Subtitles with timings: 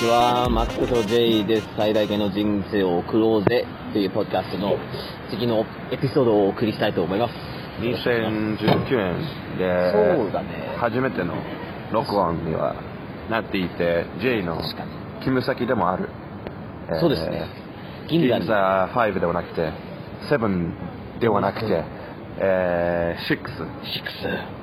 [0.00, 0.48] ちは。
[0.48, 1.68] マックと J です。
[1.76, 3.66] 最大限の人生を送ろうぜ。
[3.92, 4.78] というポッドキャストの
[5.28, 7.34] 次のエピソードをお送りしたいと思います。
[7.80, 8.56] 2019
[8.96, 11.34] 年でそうだね初めての
[11.92, 12.74] 録音には
[13.30, 14.86] なっていて J の勤
[15.20, 16.08] 務先でもある、
[16.88, 17.46] えーそうですね。
[18.08, 18.40] 銀座に。
[18.40, 18.54] 銀座
[18.94, 19.70] 5ではなくて
[20.30, 21.84] 7ではなくて、
[22.38, 23.40] えー、6、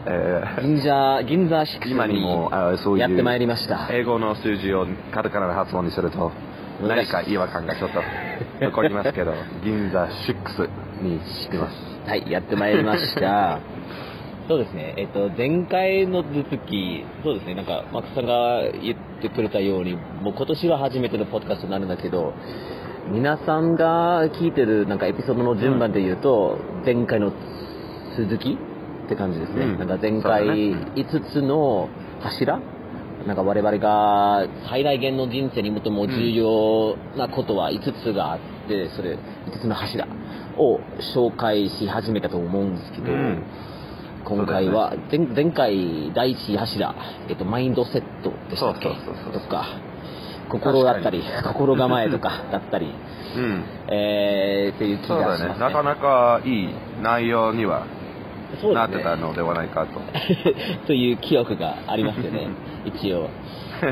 [0.07, 0.61] えー。
[0.61, 3.89] 銀座銀座6今にもあそういうやってまいりました。
[3.91, 6.31] 英語の数字をカタカナの発音にすると
[6.81, 8.01] 何か違和感がちょっと
[8.61, 9.33] 残りますけど
[9.63, 10.69] 銀座6
[11.01, 12.09] にしてます。
[12.09, 13.59] はいやってまいりました。
[14.47, 22.33] そうですね、えっと、前回の時、そうですね、なんか、マックさんが言ってくれたように、もう今年は初めてのポッドキャストになるんだけど、
[23.11, 27.33] 皆さんが聞いてるなんかエピソードの順番で言うと、前回の
[28.17, 28.57] 続き
[29.07, 29.65] って感じですね。
[29.65, 29.79] うん。
[29.79, 30.53] なんか前回ね。
[30.95, 31.89] 5つの
[32.21, 32.59] 柱？
[33.25, 39.17] なんか我々が最大限の人生に最も重要なことは5つがあって、それ5
[39.61, 40.07] つの柱
[40.57, 40.79] を
[41.15, 43.43] 紹介し始めたと思うんですけど、うん。
[44.25, 46.95] 今回は前前回第一柱、
[47.29, 48.89] えっと、マインドセットでしたっけ？
[49.31, 49.65] とか
[50.49, 52.93] 心だったり心構えとか だったり、
[53.35, 53.63] うん。
[53.89, 55.53] えー、っていう気がしますね。
[55.53, 55.59] ね。
[55.59, 56.69] なかなかいい
[57.01, 57.85] 内容には
[58.61, 59.99] そうなってたのではないかと。
[60.87, 62.47] という記憶がありますよね。
[62.85, 63.29] 一応。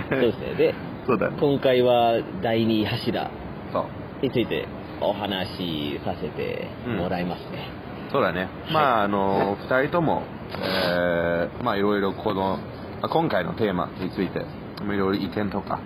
[0.09, 0.53] そうですね。
[0.57, 0.75] で
[1.05, 1.37] そうだね。
[1.39, 3.29] 今回は第二柱
[3.71, 3.85] そう。
[4.21, 4.67] について
[5.01, 7.69] お話しさせてもらいますね、
[8.11, 10.23] そうだね、まああの2人とも、
[10.57, 12.57] えーまあいろいろこの
[13.01, 15.79] まあ今回のテーマについていろいろ意見とか、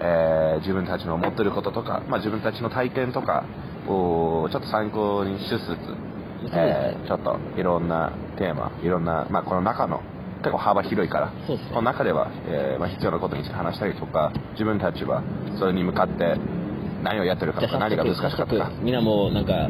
[0.00, 3.44] えー自分たちの思ってることとか、まあ、自分たちの体験とか
[3.86, 5.68] をちょっと参考にしつつ、
[6.52, 10.00] えーちょっといろんなテーマいろんな、まあ、この中の
[10.38, 11.32] 結構幅広いからね。
[11.70, 15.22] この中では、えーまあ、必要なことについて話したりとか自分たちは
[15.58, 16.36] それに向かって
[17.02, 18.70] 何をやってるかとか何が難しかったか。
[18.82, 19.68] みんなもなんか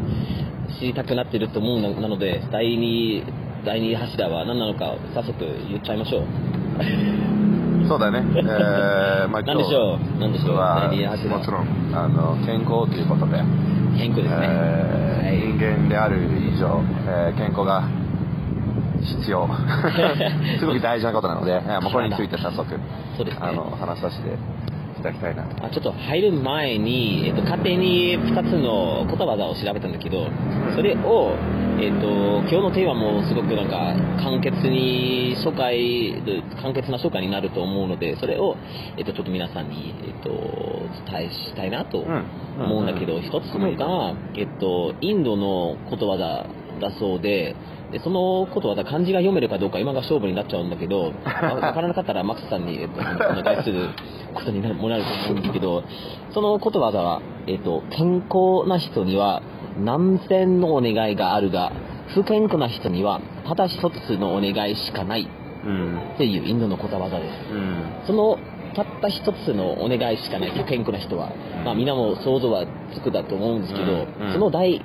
[0.79, 3.25] 知りたくなってると思うのなので第二
[3.65, 6.25] 第二柱は何なのか早速言っちゃいましょう
[7.89, 8.22] そうだね。
[8.37, 10.21] えー、まあ、何でしょう？
[10.21, 10.56] 何でしょう？
[11.28, 13.43] もちろん、あの、健康ということで、
[13.99, 16.17] 健康ですね、えー人間である
[16.55, 17.83] 以上、えー健康が
[19.03, 19.49] 必要。
[20.59, 22.67] すごく大事なことなので、えーもうこれについて早速、
[23.17, 23.41] そうですね。
[23.43, 24.63] あの、話させてい
[25.04, 25.44] ただきたいな。
[25.62, 30.26] あちょっと入る前に、えっと、勝手に2つのことわざを調べたんだけど、
[30.75, 31.37] それを、
[31.78, 32.06] えっと、
[32.41, 36.14] 今日のテーマもすごくなんか簡潔に紹介、
[36.60, 38.56] 簡潔な紹介になると思うので、それを、
[38.97, 40.31] えっと、ちょっと皆さんに、えっと、
[41.10, 42.25] 伝えしたいなとうん。
[42.56, 46.47] 思うんだけど、うん一つのが、えっと、インドのことわざ
[46.81, 47.56] だそうで、
[47.94, 53.91] でそのことわざ漢字が読めるかどうか今が勝負になっちゃうんだけど、わ わからなかったらマックスさんに、えっと、お願いする
[54.34, 55.84] ことになるもなると思うんですけど、
[56.31, 59.43] そのことわざは、えっと、健康な人には
[59.78, 61.71] 何千のお願いがあるが、
[62.09, 65.28] 不健康な人にはただ一つのお願いしかない
[65.65, 65.99] うん。
[66.15, 67.31] っていうインドのことわざです。
[67.53, 67.84] うん。
[68.09, 68.38] その
[68.75, 71.31] たった一つのお願いしかない不健康な人は、
[71.65, 74.84] まあ、みんなも想像はつくだと思うんですけど、うんうんその第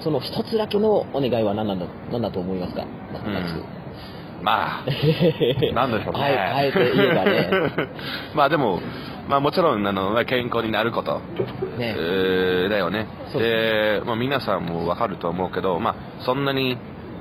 [0.00, 3.22] その一つだけのお願いは何なんだ何だと思いますか、まあ
[4.42, 4.84] まあ、
[5.74, 6.20] なんでしょうね。
[6.20, 7.50] あえて言えばね。
[8.34, 8.80] まあでも、
[9.28, 11.20] まあもちろん、あの、まあ健康になること。
[11.76, 11.94] ね。
[11.98, 13.06] えーだよね。
[13.34, 16.78] で、まあ、皆さんもわかると思うけど、まあ、そんなに、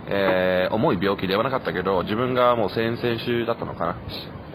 [0.10, 3.96] えー重い病気ではなかったけど、自分がもう先々週だったのかな。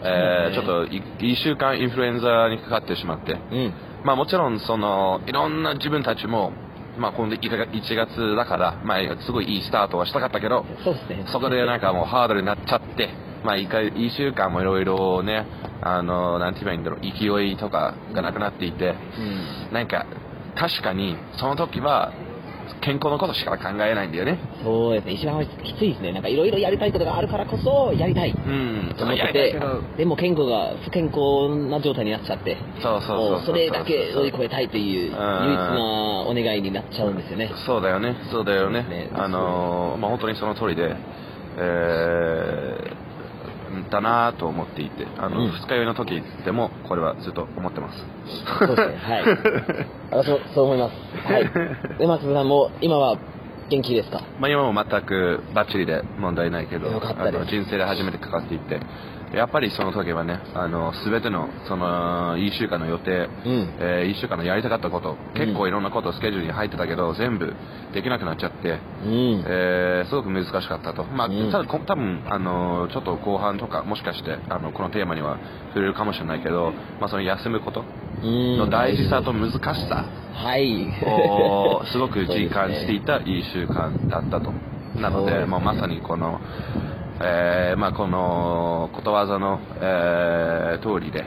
[0.05, 3.73] えーちょっとい1週間インフルエンザにかかってしまって、うん。
[4.03, 6.53] まあもちろんその、いろんな自分たちも、
[6.97, 11.25] まあ今度1月だから、まあすごいいいスタートはしたかったけど、そうですね。
[11.31, 13.09] そこでなんかもうハードルになっちゃって、
[13.43, 15.45] まあ一回、一週間もいろいろね、
[15.81, 19.73] あの、なんて言えばいいんだろう、勢いとかがなくなっていて、うん。
[19.73, 20.05] なんか、
[20.55, 22.13] 確かに、その時は、
[22.81, 24.39] 健康のことしか考えないんだよね。
[24.63, 25.13] そうですね。
[25.13, 26.11] 一番きついですね。
[26.13, 28.31] なんかいろいろやりたいことがあるからこそやりたい。
[28.31, 28.93] うん。
[28.97, 29.59] と思っやてて
[29.97, 37.51] でも健康が不健康な状態になっちゃってそうそうそうそれだけ乗り越えたいという唯一んなお願いになっちゃうんですよね。
[37.65, 38.83] そうだよね、そうだよね。
[38.83, 39.09] ね。
[39.13, 40.95] あのーまあ本当にその通りで、
[41.57, 43.02] えー、
[43.89, 45.51] だなと思っていて、あの、うん。
[45.51, 48.05] 二日酔いの時でも、これはずっと思ってます。
[48.59, 49.23] そうですねはい。
[50.11, 51.27] 私もそう思います。
[51.33, 51.51] はい。
[51.99, 53.17] で松田さんも今は
[53.69, 54.21] 元気ですか？
[54.39, 57.35] まあ今も全くバッチリで問題ないけど、よかったです。
[57.37, 58.79] あの人生で初めてかかっていって、
[59.33, 63.11] やっぱりその時はね、あの、すべての、その、1週間の予定、
[63.45, 67.53] うんえ1週間のやりたかったこと、結構いろんなことスケジュールに入ってたけど、全部
[67.93, 69.43] できなくなっちゃって、うん。
[69.47, 71.03] えーすごく難しかったと。
[71.05, 75.37] まあ、うんただこ多分あのちょっと後半とか、もしかして、あの、このテーマには
[75.69, 77.83] 触れるかもしれないけど、まあ、その休むこと
[78.21, 79.59] うんの大事さと難し
[79.89, 80.87] さはい。
[81.05, 84.51] をすごく実感していたいい週間だったと。
[84.95, 86.39] なので、もうまさにこの、
[87.25, 91.23] えーまあ、このことわざの、えー通りで、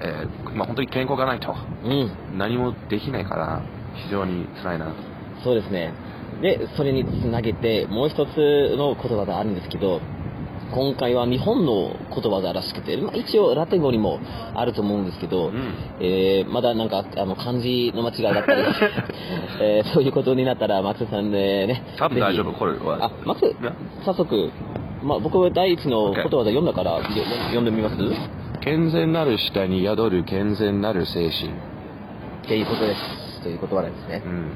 [0.00, 1.54] えーまあ、本当に健康がないと
[1.84, 2.38] うん。
[2.38, 3.62] 何もできないから
[4.04, 4.94] 非常に辛いな。
[5.42, 5.92] そうですね。
[6.40, 10.00] で、それにつなげて、もう一つの言葉があるんですけど、
[10.72, 14.18] 今回は日本の言葉だらしくて、まあ、一応ラテン語にも
[14.54, 18.62] あると思うんですけど、うんえーまだなんかあの漢字の間違いだったり、
[19.62, 23.54] えーそういうことになったら、マクさんでね、多分大丈夫これはあ、マクね
[24.04, 24.50] 早速、
[25.04, 27.02] まあ、僕は第一のことわざ読んだから、よ
[27.48, 27.96] 読んでみます？
[28.62, 31.50] 健全なる下に宿る健全なる精神。
[32.44, 33.42] っていうことです。
[33.42, 34.22] という言葉なんですね。
[34.24, 34.52] うん。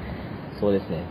[0.59, 1.03] そうですね。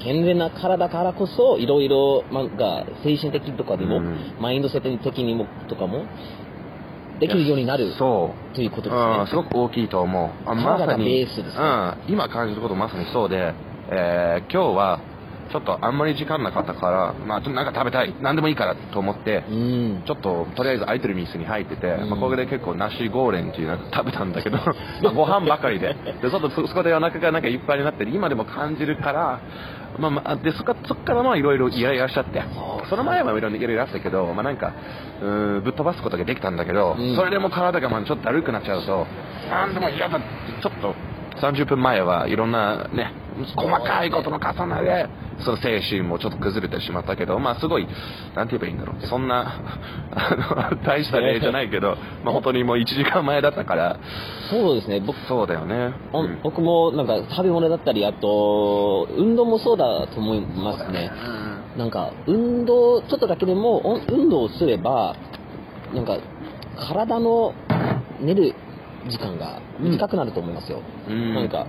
[0.00, 6.04] 健全な体からこそ、いろいろ、なんか、精神的とかでも、うんマインドセット的にも、とかも、
[7.18, 8.54] できるようになるそう。
[8.54, 9.42] ということですうん、すね。
[9.42, 10.30] ごく大きいと思う。
[10.48, 11.64] あまさに、ベースですね
[12.08, 13.54] うん、今感じることまさにそうで、
[13.90, 15.00] えー今日は、
[15.52, 20.02] ちょっとあんまり時間なかったから、まあちょっとなんか食べたい、なんでもいいからと思って、うん。
[20.06, 22.10] ちょっととりあえず空いてる店に入ってて、うん。
[22.10, 24.58] まあ、ここで結構梨ゴーレンっていうのを 食べたんだけど、
[25.02, 29.40] まあご飯ばかりで、でちょっとそそこでお腹がなんかいっぱいになって今でも感じるから、
[29.98, 32.42] まあまあ、でそこからまあいろいろイライラしちゃって、
[32.88, 34.72] その前はいろいろイラしたけど、まあなんか、
[35.22, 37.16] うーんぶっ飛ばすことができたんだけど、うん。
[37.16, 39.06] それでも体がまあちょっとだるくなっちゃうと、
[39.50, 40.26] なんでも嫌だって、
[40.62, 40.94] ちょっと
[41.40, 43.12] 30分前はいろんなね、
[43.54, 45.08] 細かいことの重ねで、
[45.44, 47.86] その精神もちょっと崩れてしまったけど、まあすごい、
[48.34, 49.06] なんて言えばいいんだろう。
[49.06, 49.60] そんな、
[50.12, 53.98] あの、大した例じゃないけど、まあ本当にもう1時間前だったから、
[54.50, 55.00] そうですね。
[55.00, 55.92] 僕、そうだよね。
[56.12, 61.10] おうん僕もなんか食べ物だったり、あと、運動もそうだと思いますね。
[61.76, 65.14] なんか、運動、ちょっとだけでも、お運動をすれば、
[65.94, 66.16] なんか、
[66.88, 67.52] 体の
[68.20, 68.54] 寝る
[69.08, 70.82] 時間が短くなると思いますよ。
[71.08, 71.34] うん。
[71.34, 71.66] なんか、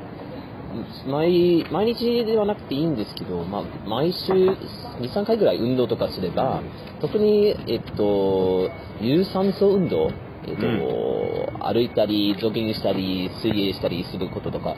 [1.07, 4.57] 毎、毎日ではなくていいんですけど、まあ、毎週2、
[5.01, 6.62] 3回ぐらい運動とかすれば、
[7.01, 8.69] 特に、えっと、
[9.01, 10.12] 有酸素運動、
[10.48, 14.75] えっと、歩いたり、ジョギングしたり、水泳したりすることとか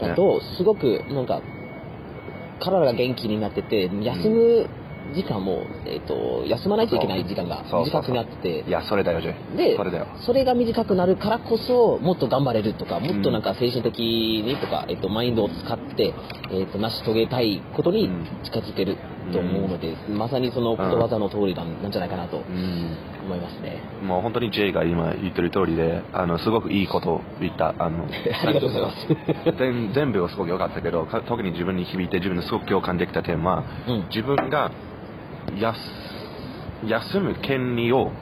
[0.00, 1.40] だと、すごく、なんか、
[2.60, 4.68] 体が元気になってて、休む
[5.14, 9.56] 時間も、えっと、休まないといけない時間が短くなってて、いや、それだよ、ジェイ。
[9.56, 10.06] でそれだよ。
[10.24, 16.14] それが短くなるからこそもっと頑張れるとかもっとなんか精神的にとか、えっと、マインドを使って、
[16.52, 18.96] えっと、成し遂げたいことにうん近づける
[19.32, 22.96] と思うので、まさにそのことわざの通りなんなんじゃないかなとうん。
[23.30, 23.80] 思いますね。
[24.02, 27.74] もう本当にジェイが今言ってる通りで、あの、すごくいいことを言った。
[27.78, 28.04] あの、
[28.42, 29.06] ありがとうございます
[29.58, 34.70] 全全部はすごく良かったけど、か特に自分に響いて自分ですごく共感できた点は、うん自分が
[36.86, 38.12] 休む権利を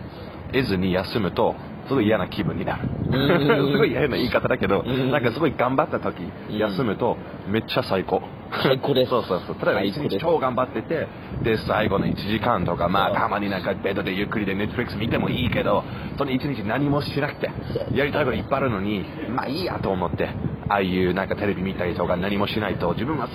[0.53, 1.55] 得ずに休むと、
[1.89, 2.85] すごい嫌な気分になる。
[3.11, 3.69] うん。
[3.73, 5.11] すごい嫌な言い方だけど、うん。
[5.11, 6.59] なんかすごい頑張った時、うん。
[6.59, 7.17] 休むと
[7.49, 8.23] めっちゃ最高。
[8.63, 9.11] 最高です。
[9.11, 9.57] そうそうそう。
[9.65, 10.19] 例えば一最高です。
[10.19, 11.07] 日超頑張ってて、
[11.43, 15.85] で、最後の1時間とか、まあたまになんかベッドでゆっくりで Netflix 見てもいいけど、
[16.17, 17.51] その一日何もしなくて、
[17.95, 20.29] やりたいこといっぱいあるのに、まあいいやと思って、
[20.69, 23.29] ああいうなんかテレビ見たりとか何もしないと、自分は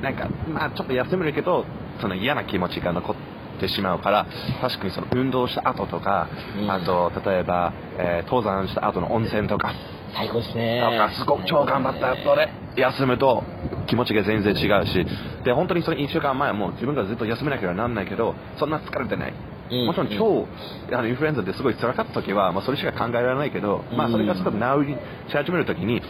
[0.00, 1.64] なんか、まあちょっと休めるけど、
[2.00, 3.31] その嫌な気持ちが残って
[3.68, 4.26] しまうから、
[4.60, 6.28] 確かにその運動した後とか、
[6.58, 9.74] うんあと、例えば、えー登山した後の温泉とか、
[10.14, 10.80] 最高ですね。
[10.80, 13.42] なんかすごく超頑張った後で休むと
[13.86, 15.06] 気持ちが全然違うし、
[15.44, 19.32] で、本当にその1週間前はもう自分がずっと休めなければなんないけど、そんな疲れてない。
[19.32, 20.46] うんもちろん超、
[20.92, 24.96] あのインフルエンザですごい辛かった時は、まあ、それしか考えられないけど、まあ、それがちょっと治り
[25.30, 26.02] し始める時に、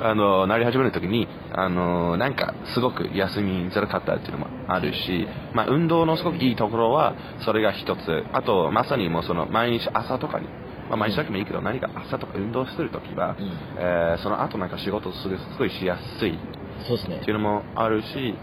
[0.00, 8.24] あの、なり始める時に、あの、なんか、すごく休みづらかったっていうのもあるし、まあ、運動のすごくいいところは、それが一つ。
[8.32, 10.48] あと、まさにもうその、毎日朝とかに、
[10.88, 13.46] まあ、毎日だけもいいけど、何か朝とか運動する時は、うん。
[13.78, 16.34] えーその後なんか仕事する、すごいしやすい。
[16.34, 16.38] っ
[16.86, 17.20] そうですね。
[17.24, 18.34] ていうのもあるし、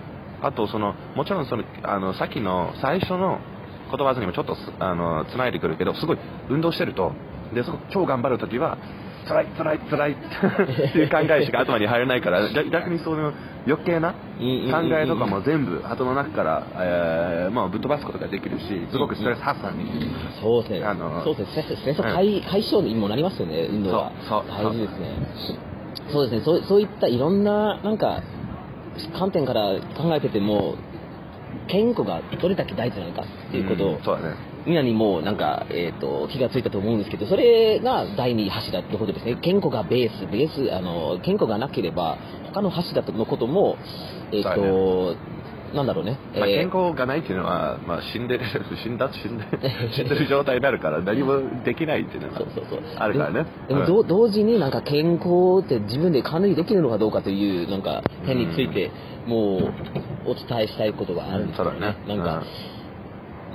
[0.42, 3.40] あと、その、もちろんその、あの、さっきの最初の
[3.96, 6.18] 言葉にもちょっとす、あの、つないでくるけど、すごい
[6.50, 7.14] 運動してると、
[7.54, 8.78] で、そこ超頑張るときは、
[9.28, 10.16] 辛い辛い辛いっ
[10.92, 13.34] ていう考えしか頭に入らないから、 逆逆にその
[13.66, 19.86] 余計な考えとかも全部頭の中から、えーまあ、ぶっ飛ばすことができるし、すごくストレス発散に。
[20.42, 20.86] そうですね。
[20.86, 21.96] あのそうですね。
[21.96, 24.12] 解解消にもなりますよね、運動は。
[24.28, 25.64] そうそう大事ですね。
[26.12, 26.42] そうですね。
[26.42, 28.22] そうそういったいろんな、なんか、
[29.18, 30.76] 観点から考えてても、
[31.68, 34.53] 健康がどれだけ大事なのかっていうことを、んそうだね。
[34.66, 39.36] みんなにもなんか、えっ、と、気がついたと思うんですけど、それが第二柱ってことですね。
[39.42, 42.18] 健康がベース、ベース、あの、健康がなければ、
[42.54, 43.78] 他の柱のことも、
[44.32, 45.16] えっ、と、
[45.74, 46.18] なんだろうね。
[46.36, 48.46] まあ、えー健康がないっていうのは、まあ、死んでる、
[48.84, 49.44] 死んだ、死んで、
[49.92, 52.80] 死んでる状態になるから、何もできないっていうのがそうそうそう。
[52.96, 53.46] あるからね。
[53.68, 58.92] でもでもど同時になんか健康って自分で管理できるのかどうかというなんか点について
[59.26, 62.44] もうお伝えしたいことがあるんですよそうだねなんか、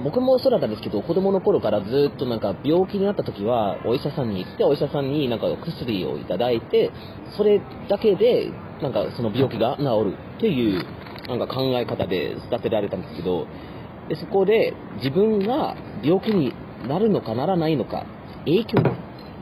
[0.03, 6.93] 僕もそうだったんですけど子供の頃からずっとなんか病気になった時はお医者さんに行ってお医者さんになんか薬をいただいて
[7.37, 8.51] それだけで
[8.81, 10.85] なんかその病気が治るという
[11.29, 13.47] なんか考え方で育てられたんですけど
[14.09, 16.55] でそこで自分が病気に
[16.87, 18.07] なるのかならないのか
[18.45, 18.83] 影響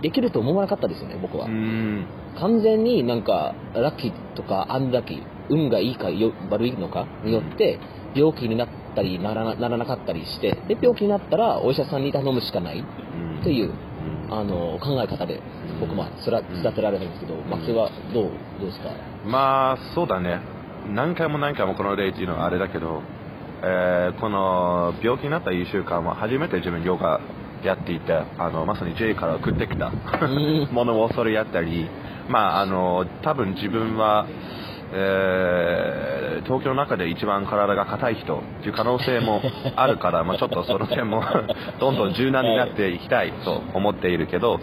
[0.03, 2.07] できると思わなかったですよね僕は、うん。
[2.39, 7.79] 完全になんかラッキーとかアンラッキー運がいいかよ悪いのかによって
[8.15, 12.79] 病気になったりならなならなかったりしてで病気になったらお医者さんに頼むしかない。
[12.79, 13.43] うん。
[13.45, 14.35] といううん。
[14.35, 15.41] あの考え方で
[15.79, 18.91] 僕は育育てられたんですけど、マキはどうどうですか？
[19.25, 20.41] まあ、そうだね。
[20.95, 23.03] 何回も何回もこの例っていうのはあれだけど、
[23.63, 27.21] えーこの病気になった1週間は初めて自分ヨガ
[27.65, 29.93] やっていて、あの、まさに J から送ってきたん。
[30.73, 31.89] ものをそれやったり、
[32.29, 34.27] まあ、あの、多分自分は、
[34.93, 36.17] えー
[36.47, 39.43] 東京の中で一番体が硬い人っていう可能性も
[39.75, 41.23] あるから、 まあ、ちょっとその点も
[41.81, 44.61] どんどん柔軟になっていきたいと思っているけど、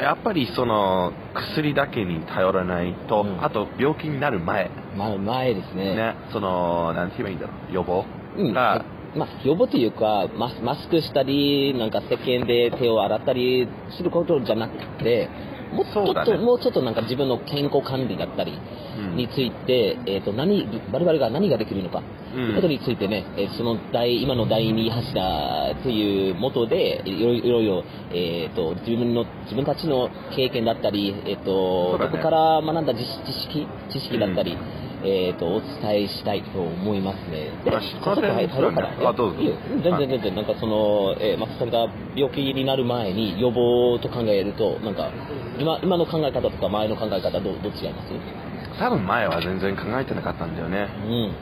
[0.00, 3.44] やっぱりその薬だけに頼らないと、うん。
[3.44, 5.94] あと病気になる前、ま前ですね。
[5.94, 8.04] ね、その、なんて言えばいいんだろう、予防
[8.36, 8.52] うん。
[8.52, 8.82] が、
[9.14, 15.28] まあ、予防というかマスマスクしたりなんか石鹸で手を洗ったりすることじゃなくて
[15.72, 18.58] もうちょっと、ねもうちょっとなんか自分の健康管理だったり
[18.98, 19.16] うん。
[19.16, 32.10] について、えー、と何我々が何ができるのか、ということについてね、えーその第今の第二柱というもとでいろいろいろ、えー、と自分の自分たちの経験だったり、えーとそね。
[32.10, 34.56] そこから学んだ知知識知識だったり、
[35.04, 37.50] えー、とお伝えしたいと思いますね。
[37.64, 39.08] であ早速入入ろうかな。
[39.08, 39.52] あどうぞいい
[39.82, 41.86] 全然全然、なんかその、えー、松さんが
[42.16, 45.10] 病気になる前に予防と考えると、なんか、
[45.58, 48.78] 今今の考え方とか前の考え方どう、どう違います？
[48.78, 50.88] 多分前は全然考えてなかったんだよね。
[51.04, 51.34] うん。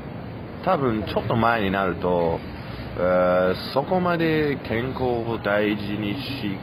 [0.65, 2.39] 多分ちょっと前になると、
[2.99, 6.57] えーそこまで健康を大事にし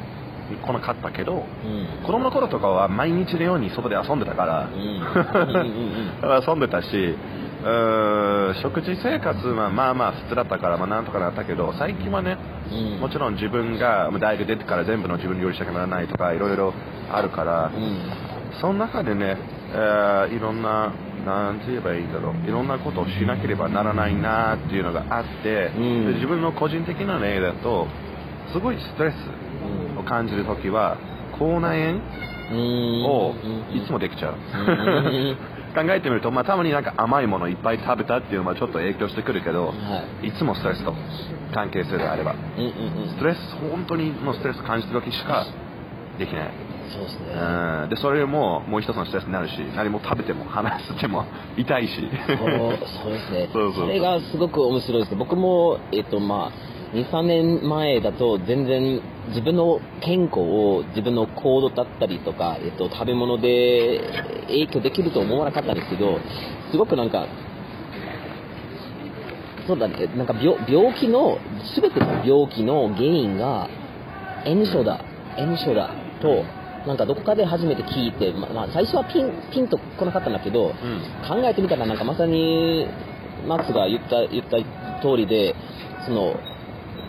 [0.62, 2.06] こなかったけど、うん。
[2.06, 4.70] 子供の頃とかは毎日のように外で遊んでたから、
[6.48, 6.88] 遊んでたし、
[7.64, 12.38] うーん食事生活はまあまあ普通だったから、まあ、なんとかなったけど最近はね、
[12.72, 13.00] うん。
[13.00, 16.74] もちろん自分がまあ大学出てから全部の自分料理しなきゃならないとかいろいろ
[17.12, 17.98] あるから、うん。
[18.60, 19.38] その中でね、
[19.74, 20.94] えーいろんな、
[21.26, 26.06] なんて言えばいいんだろう、いろんなことをしなければならないなっていうのがあって、うん。
[26.08, 27.88] で自分の個人的な例だと、
[28.52, 29.16] すごいストレス
[30.04, 30.98] を感じるときは、
[31.38, 32.02] 口内うん。
[32.50, 33.34] 炎を
[33.72, 34.34] うんいつもできちゃう。
[34.34, 35.38] うん
[35.74, 39.74] 考えてみると、まあ、たまになんか甘いものいっぱい食べたっていうのはちょっと影響してくるけど、は
[40.22, 40.94] いつもストレスと
[41.54, 43.40] 関係性であれば、うんうんうんストレス、
[43.72, 45.48] 本当にもうストレス感じてる時しか
[46.20, 46.52] できない。
[46.94, 47.34] そうですね。
[47.34, 51.26] うんでそれももう一つのストレスになるし何も食べても話しても
[51.58, 53.50] 痛いしそうですね。
[53.76, 55.18] それがすごく面白いですね。
[55.18, 64.02] 僕も、えっと、まあ、2、3年前だと全然自分の健康を自分の行動だったりとか、えっと、食べ物で
[64.48, 66.20] 影響できると思わなかったんですけど、
[66.72, 67.28] すごくなんか、
[69.66, 71.38] そうだね、なんか病病気の、
[71.74, 73.70] すべての病気の原因が
[74.46, 75.04] 炎症だ、
[75.38, 75.92] 炎症だ。
[76.22, 76.44] と、
[76.86, 80.72] なんかどこかで初めて聞いて、ままあ、最初はピンピンと来なかったんだけど、ん。
[80.72, 82.88] 考えてみたらなんかまさに
[83.48, 84.58] マックスが言った言った
[85.02, 85.56] 通りで
[86.06, 86.36] その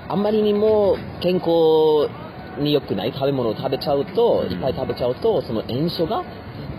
[0.09, 2.09] あんまりにも健康
[2.59, 6.25] に良くない食べ物を食べちゃうと、いっぱい食べちゃうとその炎症が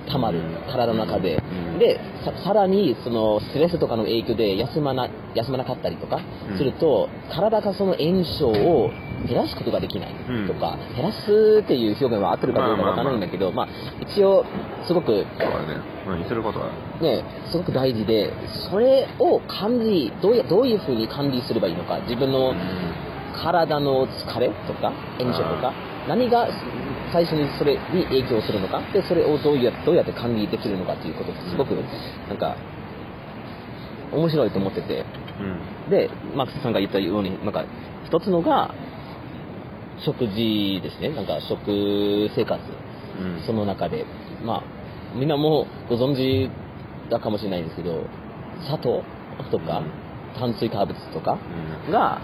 [0.07, 1.79] たまる体の中で、うん。
[1.79, 6.57] でささらにそのストレスとかの影響で休まな休まなかったりとかうん。
[6.57, 8.91] すると、体がその炎症を
[9.27, 10.13] 減らすことができない
[10.47, 13.67] とか、減らすっていう表現は合ってるかどうかわからないんだけど、まあ
[13.99, 14.45] 一応
[14.85, 16.69] すごくそうだね、うん、言ってることは
[17.01, 18.31] ね、すごく大事で、
[18.69, 22.53] それを管理、どうやどういうふうに管理すればいいのか、自分の
[23.43, 25.73] 体の疲れとか、炎症とか、
[26.07, 26.47] 何が
[27.11, 31.71] 最初にそれに影響するのか、で、それをどうやどうやって管理できるのかということ、すごく、
[32.27, 32.55] なんか、
[34.11, 35.05] 面白いと思ってて、
[35.39, 35.89] うん。
[35.89, 37.65] で、マックスさんが言ったように、なんか、
[38.05, 38.73] 一つのが、
[40.03, 42.61] 食事ですね、なんか食生活。
[43.19, 43.43] うん。
[43.45, 44.05] その中で、
[44.43, 44.63] まあ、
[45.15, 46.49] みんなもご存知
[47.09, 48.07] だかもしれないんですけど、
[48.65, 49.03] 砂糖
[49.51, 49.83] とか、
[50.37, 51.39] 炭水化物とか
[51.87, 51.91] うん。
[51.91, 52.21] が、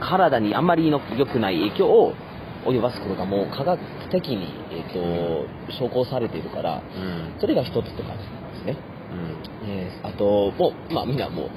[0.00, 2.14] 体にあんまりの良くない影響を
[2.66, 7.40] 及ばすことがもう科学的に、えー、と証拠されているから、うん。
[7.40, 8.76] それが一つって感じなんですね。
[9.62, 9.68] うん。
[9.70, 11.50] えーあと、もう、まあみんなもう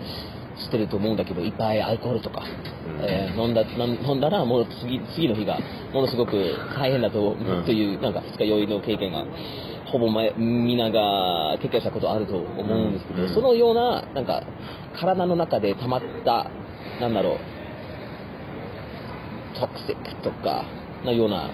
[0.57, 2.43] 知ってると思うんだけど、いっぱいアルコールとか、
[2.88, 3.05] うん。
[3.05, 5.60] えー飲んだ飲んだらもう次次の日が
[5.93, 6.33] ものすごく
[6.77, 7.65] 大変だと,、ん。
[7.65, 9.25] という、なんか二日酔いの経験が、
[9.86, 13.33] ほぼ前みんなが経験したことあると思うんですけど、うん。
[13.33, 14.43] そのような、なんか、
[15.00, 16.50] 体の中で溜まった、
[17.00, 17.38] なんだろう、
[19.60, 20.65] トクシックとか
[21.03, 21.50] のような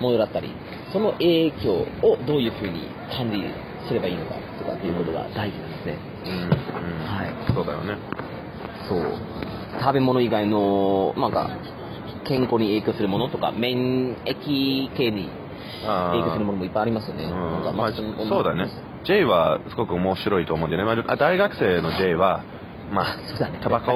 [0.00, 0.50] ものだったり、
[0.92, 2.86] その影響をどういうふうに
[3.16, 3.42] 管理
[3.86, 5.98] すればいいのかとかっていうことが大事なんですね。
[6.24, 6.50] うんうん
[7.04, 7.96] はいそうだよね。
[8.88, 9.12] そう。
[9.80, 11.50] 食べ物以外の、なんか、
[12.24, 15.28] 健康に影響するものとか、免疫系に
[15.82, 17.24] 影響するものもいっぱいありますよね。
[17.24, 17.30] うん。
[17.30, 18.68] なんかまあ、そうだね。
[19.04, 22.44] J はすごく面白いと思うんでね、まあ、大学生の J は
[22.92, 23.92] まあそうだねタバコ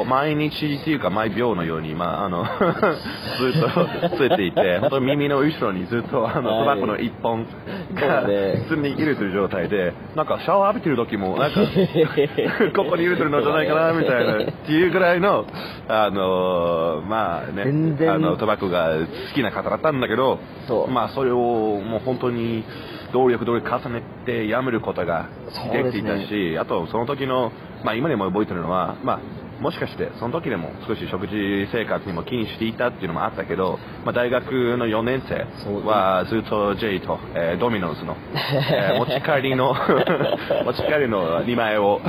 [0.00, 2.44] を毎日っていうか毎秒のように、まあ、あの
[3.40, 3.68] ずっと
[4.16, 6.68] 吸っていて 本当耳の後ろにずっとあのはい。
[6.68, 7.46] タバコの一本
[7.94, 8.62] がね。
[8.68, 11.60] 普通にいるという状態でなんかシャワー浴びてる時もなんか
[12.74, 15.44] ここに入れてるのじゃないかなみたいなっていうぐらいの
[15.88, 18.94] あのまあね全然あのタバコが
[19.30, 20.38] 好きな方だったんだけど
[20.90, 22.64] まあそれをもう本当に
[23.12, 25.28] 努力努力重ねてやめることが
[25.72, 27.52] できていたし、あとその時の
[27.88, 29.20] まあ今でも覚えてるのはまあ
[29.60, 31.34] もしかしてその時でも少し食事
[31.72, 35.46] 生活にも気にしていたっていうのもあったけど、まあ、大学の4年生
[35.86, 38.16] はずっと J と、えードミノスの、
[38.70, 39.74] えー持ち帰りの
[40.64, 42.00] 持ち帰りの2枚を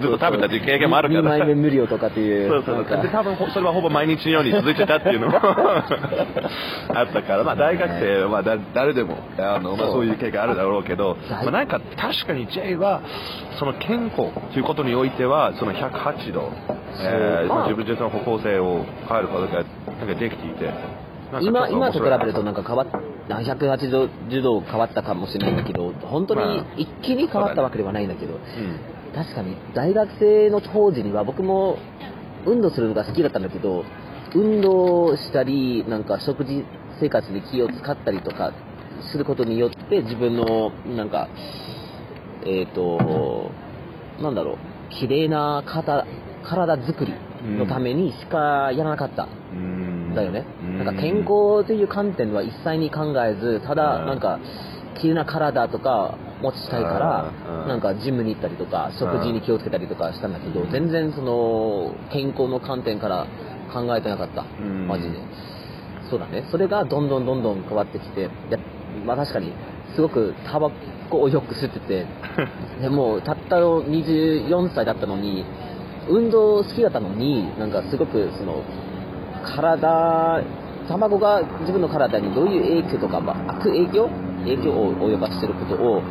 [0.00, 1.20] ずっと食べたっていう経験もあるから。
[1.22, 2.48] 2枚目無料とかっていう。
[2.48, 5.38] そうそうで多分ほそれはほぼ毎日のように続いてたっていうのも
[6.94, 10.04] あったから、まあ、大学生はだ誰でもあの、まあ、そう。
[10.04, 13.00] いう経験あるだろうけど、まあ、なんか確かに J は
[13.58, 16.52] その健康ということにおいてはその108度、
[17.00, 21.04] えー自分自身の方向性を変えることができていて。
[21.40, 22.86] 今今と比べるとなんか変わっ
[23.28, 28.38] 180度変わったかもしれないんだけど、本当に一気に変わったわけではないんだけど、
[29.14, 31.78] 確かに大学生の当時には僕も
[32.46, 33.84] 運動するのが好きだったんだけど
[34.34, 36.64] 運動したりなんか食事
[37.00, 38.52] 生活に気を使ったりとか
[39.12, 41.28] することによって自分のなんか
[42.44, 43.50] えっ、と
[44.20, 44.56] なんだろう
[44.90, 45.62] 綺麗な
[46.44, 47.14] 体体作り
[47.56, 50.14] のためにしかやらなかった、うん。
[50.14, 50.78] だよね、うん。
[50.84, 54.06] なんか健康という観点は一切に考えずただうん。
[54.06, 54.38] なんか
[55.00, 57.68] 綺麗な体とか持ちたいからうん。
[57.68, 60.70] なんかジムに行ったりとか食事に気をつけたりとかしたんだけどうん。
[60.70, 63.26] 全然その健康の観点から
[63.72, 64.42] 考えてなかった。
[64.42, 64.86] ん。
[64.86, 65.18] マジで。
[66.10, 66.46] そうだね。
[66.50, 68.58] それがどんどんどんどん変わってきてや
[69.06, 69.52] まあ確かに
[69.94, 70.70] すごくタバ
[71.10, 72.06] コをよく吸ってて
[72.80, 75.44] でもたったの24歳だったのに
[76.08, 78.62] 運動好きだったのになんかすごくその
[79.44, 80.42] 体
[80.88, 84.08] 卵が自分の体にどういう影響とか、まあ、悪影響
[84.44, 86.02] 影響を及ばしてることを、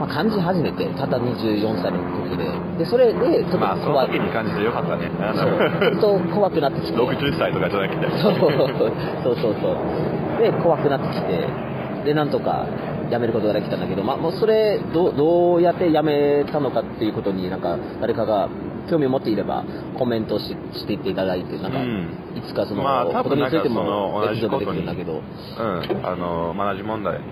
[0.00, 11.72] まあ、感じ始めてたった24歳の時ででそれでちょっとまあその怖い、時に感じてよかったねあそうのちょっと怖くなってきて60歳とかじゃなくてそうそうそうそうで怖くなってきて
[12.04, 12.66] でなんとか
[13.10, 18.48] やめることができたんだけど、まあ、もうそれどうどうやってやめたのかっていうことになんか誰かが
[18.88, 19.64] 興味を持っていれば
[19.98, 22.08] コメントししていっていただいてなんか、うん。
[22.36, 25.14] いつかその、まあ多ことについてもエピソードできるんだけど。
[25.14, 27.22] うん、あの、同じ問題、ね、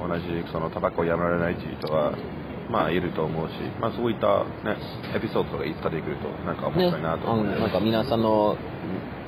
[0.00, 2.12] 同じそのタバコをやめられない人は、
[2.70, 4.76] まあいると思うし、まあそういったね、
[5.14, 7.58] エピソードとかいつかできると、なんか面ね白いなと思う、ね。
[7.58, 8.56] なんか皆さんの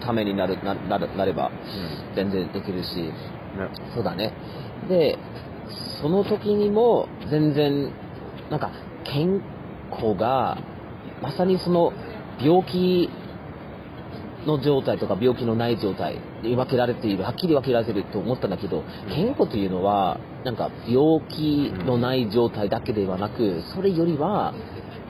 [0.01, 1.51] ためになるななるなれば
[2.14, 2.97] 全然できるし。
[2.97, 3.12] ね、
[3.95, 4.33] そうだね。
[4.88, 5.19] で、
[6.01, 7.90] その時にも全然、
[8.51, 8.71] なんか
[9.05, 9.42] 健
[9.90, 10.59] 康が、
[11.22, 11.92] まさにその
[12.40, 13.11] 病気
[14.46, 24.55] の状態とか病気のない状態に分けられている、はっきり分けられていると思ったんだけど、健康というのは、なんか病気のない状態だけではなく、それよりは、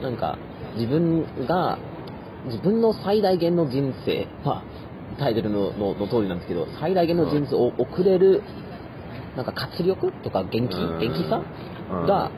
[0.01, 0.37] なんか
[0.75, 1.77] 自分が、
[2.45, 8.43] 自分の最大限の人生、まあ、タイトルののの通りなんですけど、最大限の人生を送れる、
[9.35, 10.99] なんか活力とか元気、うん。
[10.99, 11.43] 元気さ
[11.91, 12.05] うん。
[12.05, 12.31] が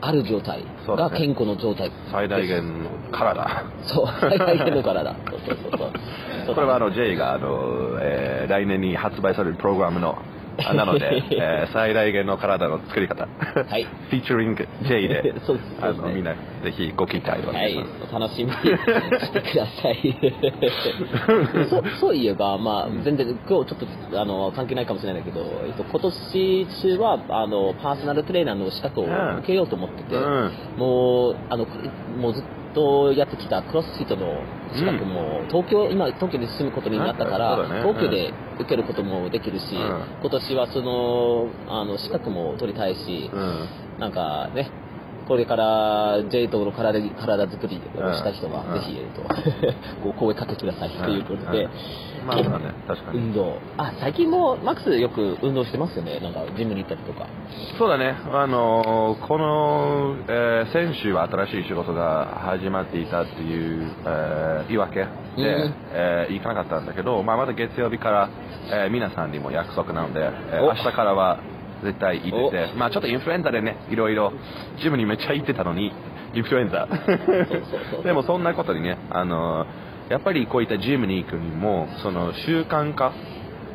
[0.00, 1.90] ある状態が健康の状態。
[2.10, 3.64] 最大限の体。
[3.82, 5.14] そう、最大限の体。
[5.30, 5.90] そうそうそうそう。
[6.54, 10.39] これはあの J があの、えー来年に発売されるプログラムの、あ
[10.74, 13.26] なので、えー最大限の体の作り方。
[13.26, 13.84] はい。
[13.84, 15.34] フィーチャリング J で で
[16.14, 17.76] みんなぜひご期待をおはい
[18.12, 20.16] 楽しみにしてください。
[21.68, 31.66] そそういえば、まあ、全然、今日ちょっと、あの、関係ないかもしれないけど、えっと、今年中は、あの、パーソナルトレーナーの資格をうん受けようと思ってて、うんもう、あの、
[32.18, 32.59] もうずと
[33.16, 34.42] やってきたクロスフィットの
[34.74, 37.80] 資格も、東京、今、東京で進むことになったから、ね。
[37.82, 40.04] 東京で受けることもできるし、うん。
[40.20, 43.68] 今年はその、あの、資格も取りたいし、うん。
[43.98, 44.70] なんかね、
[45.30, 48.74] これから J との体体作りをした人は、うん。
[48.74, 49.22] ぜひ、えっと、
[50.02, 51.70] ご声かけくださいということで、うん
[52.26, 53.18] まあそうだね確かに。
[53.18, 53.54] 運動。
[53.78, 56.18] あ、最近もマックスよく運動してますよね。
[56.18, 57.26] なんか、ジムに行ったりとか。
[57.78, 65.74] そうだね、あのこの、えー先週は新しい仕事が始まっていたっていう、えー言い訳で、うん。
[65.92, 68.28] えー行かなかったんだけど、まあ、まだ月曜日から、
[68.72, 70.66] えー皆さんにも約束なので、えーお。
[70.70, 71.38] 明日からは
[71.84, 72.68] 絶対行って。
[72.72, 74.32] て、まあ、ちょっとインフルエンザでね、いろいろ
[74.82, 75.92] ジムにめっちゃ行ってたのに、
[76.34, 76.88] インフルエンザ。
[78.04, 79.66] でもそんなことにね、あの
[80.08, 83.12] やっぱりこういったジムに行くにも、その習慣化、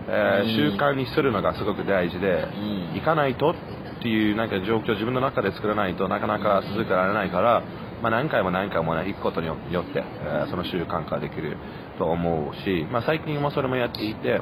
[0.07, 0.71] えーうん。
[0.73, 2.47] 習慣にするのがすごく大事で、
[2.91, 2.95] うん。
[2.95, 3.55] 行かないとっ
[4.01, 7.63] ていうなんか状況を自分の中で作らないとなかなか続けられないから、
[8.05, 11.57] まあ、何回も何回も、ね、行くことによって、えーその習慣化できる
[11.97, 14.39] と思うし、まあ、最近もそれもやっていて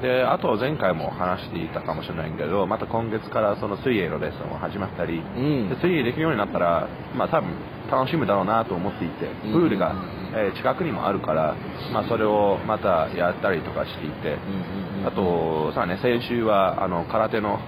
[0.00, 7.50] であと前回も話していたかもしれないけどまた今月からその水泳のレッスンも始まったり、うんで水泳できるようになったら、まあ、多分
[7.90, 9.92] 楽しむだろうなと思っていてプールが、
[10.36, 11.56] えー近くにもあるから、
[11.92, 14.38] まあ、それをまたやったりとかしていて。
[15.06, 17.60] あと、さあね、先週はあの空手の、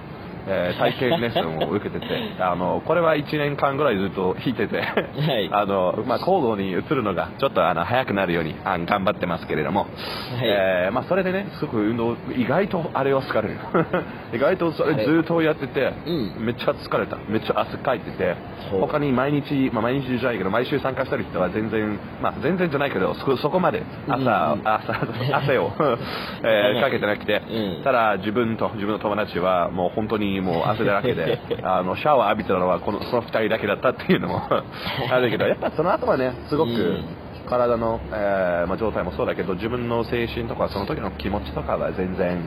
[0.47, 2.05] えー体験レッスンを受けてて、
[2.39, 5.49] あのこれは1年間ぐらいずっと弾いてて、い。
[5.51, 9.87] あのまあ、行動に移るのがちょっとあの早くなるようにあ頑張ってますけれども、
[10.41, 13.57] えーまあ、それでね、すごく運動、意外とあれは疲れる。
[14.33, 16.45] 意外とそれずっとやってて、うん。
[16.45, 17.17] めっちゃ疲れた。
[17.27, 18.35] めっちゃ汗かいてて
[18.71, 24.19] 他に毎日、まあ、毎日じゃないけど、毎週参加してる人は全然、まあ、全然じゃないけど、そそこまで朝、う
[24.57, 24.67] んうん。
[24.67, 24.93] 朝
[25.33, 25.71] 汗を、
[26.43, 27.83] えーかけてなくて、うん。
[27.83, 34.41] ただ自分と自分の友達はもう本当にもう汗だらけで あのシャワー浴びてたのはこのその2人だけだったっていうのも
[35.11, 37.05] あるけどやっぱその後はねすごくうん。
[37.47, 42.41] 体の、えーまあ、状態もそうだけど自分の精神とかその時の気持ちとかは全然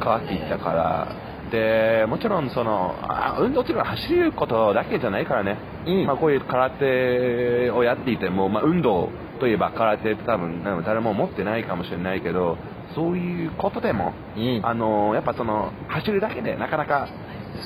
[0.00, 1.08] 変わっていったから
[1.50, 6.06] でもちろんそのあ運動っていうのは走ることだけじゃないからね、うん。
[6.06, 12.56] まあ、こういう空手をやっていても、まあ、運動といえば空手って多分うん誰も持ってないかもしれないけど
[12.94, 14.60] そういうことでもうん。
[14.64, 17.08] あのやっぱその走るだけでなかなか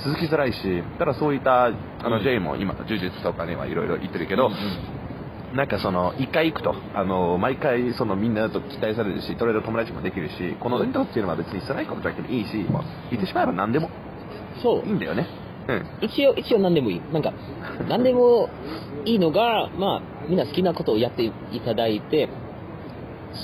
[0.05, 1.71] 続きづらいし、ただそういったあ
[2.05, 4.59] の、うん J も今、柔術とかにはいろいろ言ってるけど、うんうん
[5.51, 13.91] なんかその一回行くとあの毎回そのみんなと期待されるし、それで友達もできるし、この運動っていうのは別に辛いことだけでいいし、もう言ってしまえば何でも
[14.63, 15.27] そういいんだよね。
[15.69, 15.87] うん。
[16.03, 17.03] 一応、一応何でもいい。
[17.13, 17.33] なんか、
[17.89, 18.49] 何でも
[19.05, 21.33] いいのが、まあ、みんな好きなことをやってい
[21.65, 22.29] ただいて、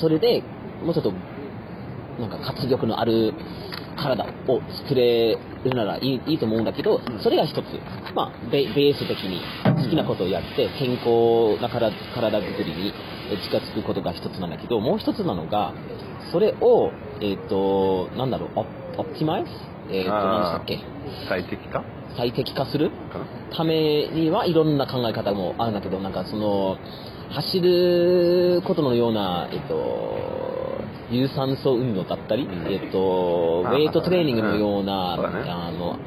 [0.01, 0.43] それで
[0.83, 1.13] もうちょっと、
[2.19, 3.33] なんか活力のある
[3.97, 7.65] 体を作れるならいいいいと思うんだけど、それが一つ、
[8.15, 9.41] まあ、ベベース的に
[9.83, 12.93] 好きなことをやって、健康な体体作りに
[13.29, 15.73] え近づくことが一つなんだけど、もう一つなのが、
[16.31, 19.49] それを、えっ、と、なんだろう、オオプティマイズ？
[19.91, 20.79] えっ、と、何でしたっけ？
[21.27, 21.83] 最適化？
[22.17, 22.91] 最適化する？
[23.55, 26.77] ためにはいろんな考え方もあるんだけど、なんかその、
[27.31, 30.56] 走ることのような、えっと、
[31.09, 32.71] 有酸素運動だったり、うん。
[32.71, 35.99] えっと、ウあェイトトレーニングのような、うんあの、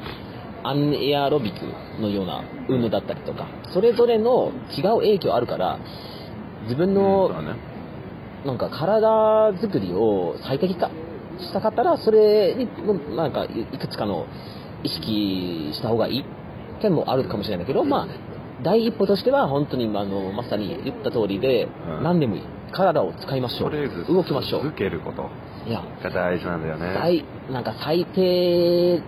[0.63, 1.65] アンエアロビク
[2.01, 5.79] のような運動だったりとか、それぞれの違う影響あるから、
[6.63, 7.29] 自分うんの
[8.45, 10.89] なんか体作りを最適化
[11.39, 12.67] したかったら、それに、
[13.15, 14.25] なんかいくつかの
[14.83, 16.25] 意識した方がいい
[16.81, 18.07] 点もあるかもしれないけど、まあ、
[18.63, 22.03] 第一歩としては本当にあのまさに言った通りで、うん。
[22.03, 22.41] 何でもいい。
[22.71, 23.69] 体を使いましょう。
[23.71, 24.75] とりあえず動きましょう続。
[24.75, 25.29] けること
[25.67, 26.95] いや、が大事なんだよね。
[26.97, 29.01] 最、なんか最低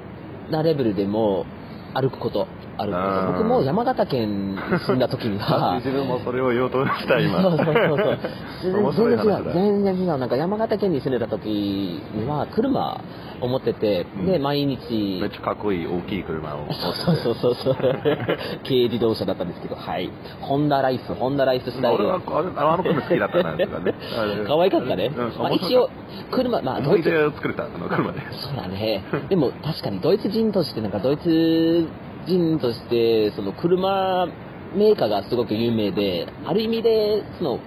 [0.51, 1.45] なレベルでも
[1.93, 3.31] 歩くこと、歩くこうんと。
[3.33, 7.41] 僕も山形県に住んだ時には、 自分もそれを言おうとした今。
[7.41, 9.53] そうそうそうそう全然違う。
[9.53, 10.17] 全然違う。
[10.17, 12.99] なんか山形県に住んでた時には、車
[13.41, 16.65] を持ってて、で、毎日、めっちゃかっこいい大きい車を。
[16.71, 17.75] そうそうそうそう。
[18.63, 20.09] 軽自動車だったんですけど、はい。
[20.41, 22.05] ホンダライフ、ホンダライフスタイル。
[22.05, 23.93] 俺はあの車好きだったなとかね
[24.47, 25.11] 可愛かったね。
[25.15, 25.89] うんまあ、一応、
[26.31, 28.19] 車、まあ、ドイツ、作れた、あの車で。
[28.31, 29.03] そうだね。
[29.29, 31.87] でも確かにドイツ人として、なんかドイツ
[32.27, 34.27] 人として、その車
[34.75, 37.59] メーカーがすごく有名で、ある意味で、その、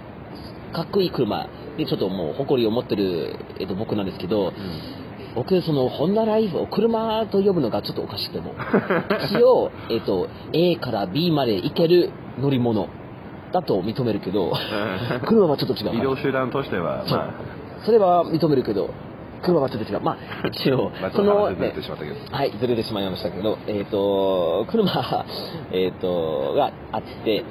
[0.73, 4.53] かっこいい車にちょっともう誇りを持ってる、えっと、僕なんですけど、
[5.35, 8.55] 僕、その、ホンダライフを車と呼ぶのがちょっとおかしくても、
[9.31, 12.89] 一応、えっと、A から B まで行ける乗り物
[13.53, 14.53] だと認めるけど、
[15.27, 15.99] 車はちょっと違う。
[15.99, 17.31] 移動手段としては、まあ、
[17.85, 18.91] それは認めるけど、
[19.47, 20.01] 車はちょっと違う。
[20.01, 21.49] まあ、一応まあ、その。
[22.31, 25.25] はい、ずれてしまいましたけど、えっ、と、車、
[25.73, 27.45] えっ、と、があって、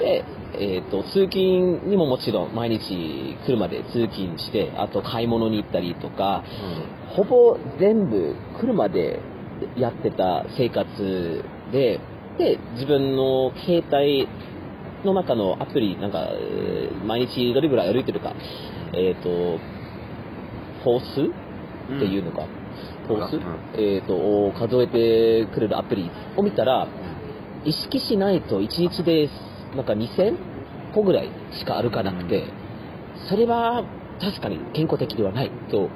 [0.00, 6.42] で、えー、と通勤にももちろん毎日車で通勤してあと買い物に行ったりとか、
[7.14, 9.20] ほぼ全部車で
[9.76, 12.00] やってた生活で
[12.38, 14.28] で自分の携帯
[15.04, 18.34] の中のアプリなんかえー毎日どれぐらい歩いてるか
[18.92, 19.58] えっ、と
[20.82, 21.39] フォース
[21.96, 22.46] っていうのか、
[23.08, 23.80] うん。
[23.80, 26.86] えっ、とを数えてくれるアプリを見たら
[27.64, 29.28] 意識しないと1日で
[29.74, 30.36] なんか2000
[30.92, 32.44] 歩ぐらいしか歩かなくて、
[33.28, 33.84] それは
[34.20, 35.90] 確かに健康的ではないとうん。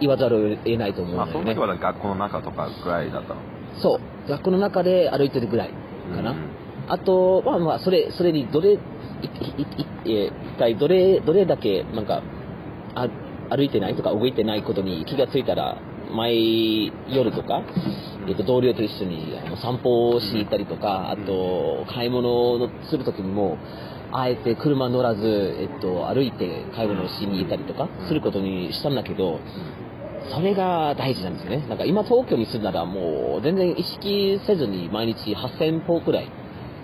[0.00, 1.54] 言わざるを得ないと思うんまあだよね。
[1.54, 1.70] その時。
[1.70, 3.40] は学校の中とかぐらいだったの
[3.80, 5.70] そう、学校の中で歩いてるぐらい
[6.14, 6.32] かな。
[6.32, 6.36] うん。
[6.88, 8.78] あと、まあまあ、それ、それにどれ、
[10.04, 12.22] 一体どれ、どれだけ、なんか、
[12.94, 13.08] あ
[13.50, 15.80] 歩いてないとか動いてないことに気がついたら、
[16.10, 17.62] 毎夜とか、
[18.28, 23.58] えっと同僚と一緒にあの散歩をしに行ったりとか、あと、買い物をするときにも、
[24.10, 29.40] あえて車乗らず、えっと、歩いて買い物をしに行ったりとか、することにしたんだけど、
[30.34, 31.66] それが大事なんですよね。
[31.68, 36.30] なんか今東京に住んだらもう全然意識せずに毎日8000歩くらい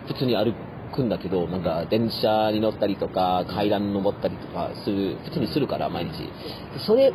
[0.07, 6.29] 普通に歩くんだけど、なんか電車に乗ったりとか階段登ったりとかする、普通にするから毎日。
[6.87, 7.13] それ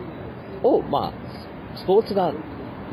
[0.63, 2.33] を、まあ、スポーツが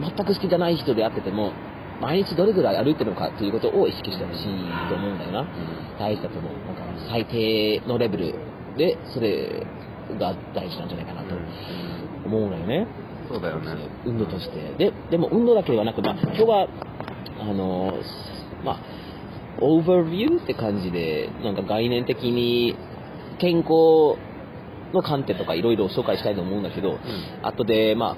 [0.00, 1.52] 全く好きじゃない人であってても、
[2.00, 5.46] 毎日どれぐらい歩いてるのかということを意識してほしいと思うんだよな。
[5.98, 6.52] 大事だと思う。
[6.66, 8.34] なんか最低のレベル
[8.76, 9.66] でそれ
[10.18, 11.34] が大事なんじゃないかなと
[12.26, 12.86] 思うんだよね。
[13.28, 14.74] そうだよね運動として。
[14.78, 16.68] で、でも運動だけではなく、まあ、今日は、
[17.40, 17.92] あの、
[18.64, 18.78] まあ、
[19.60, 22.76] オーバービューって感じで、なんか概念的に
[23.38, 24.16] 健康
[24.92, 26.98] の観点とかいろいろ紹介したいと思うんだけど、
[27.42, 28.16] 後で、まあ、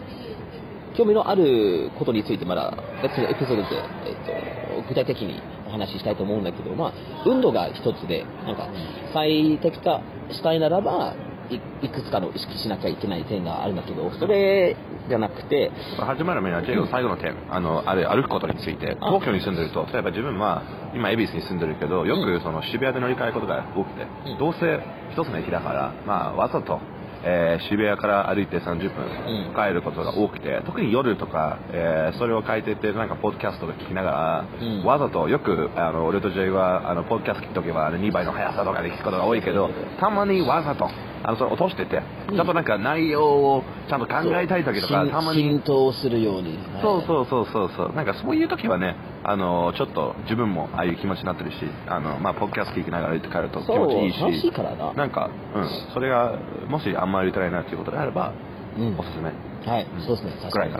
[0.96, 3.68] 興味のあることについてまだ別のエピソードで、
[4.07, 6.92] えっと、具体的にお話ししたいと思うんだけど、まあ、
[7.27, 8.68] 運動が一つで、なんか、
[9.12, 11.14] 最適化したいならば、
[11.50, 14.76] いいくつかの意識しなきゃいけない点があるんだけど、それ
[15.08, 19.06] じゃなくて、始まる前には、ジェイ最後の点、あの、あれ、歩くことについて、あ。
[19.06, 20.62] 東京に住んでると、例えば自分は、
[20.94, 24.38] 今、恵比寿に住んでるけど、よくその渋谷で乗り換えることが多くて、うん。
[24.38, 24.80] どうせ
[25.12, 26.80] 一つの駅だから、まあ、わざと、
[27.24, 29.04] えー渋谷から歩いて30分
[29.48, 29.54] うん。
[29.54, 34.84] 帰ることが多くて、特に夜とか、えーそれを書いてて、なんか、ポッドキャストとか聞きながら、うん。
[34.84, 40.88] わざと、よく、あの、俺とジェイは、あの、ポッドキャスト聞くときは、あの2倍の速さとかで聞くことが多いけど、たまにわざと、
[41.22, 45.42] あの、それ落としてて、ちゃんとなんか内容をちゃんと考えたいときとか、浸たまに。
[45.42, 46.59] 浸透するように。
[46.83, 47.70] そうそうそうそう。
[47.76, 54.92] そうなんかそういう時はねあのちょっと自分もああいう気持ちになってるしあのまあポッドキャスト聞きながら歩いて帰ると気持ちいいし楽しいからな。
[54.94, 55.68] なんかうん。
[55.92, 58.33] それがもしあんまり歩いてないなっていうことであれば、
[58.76, 58.98] うん。
[58.98, 59.33] おすすめ。
[59.70, 60.74] はい、そうですね、確かに。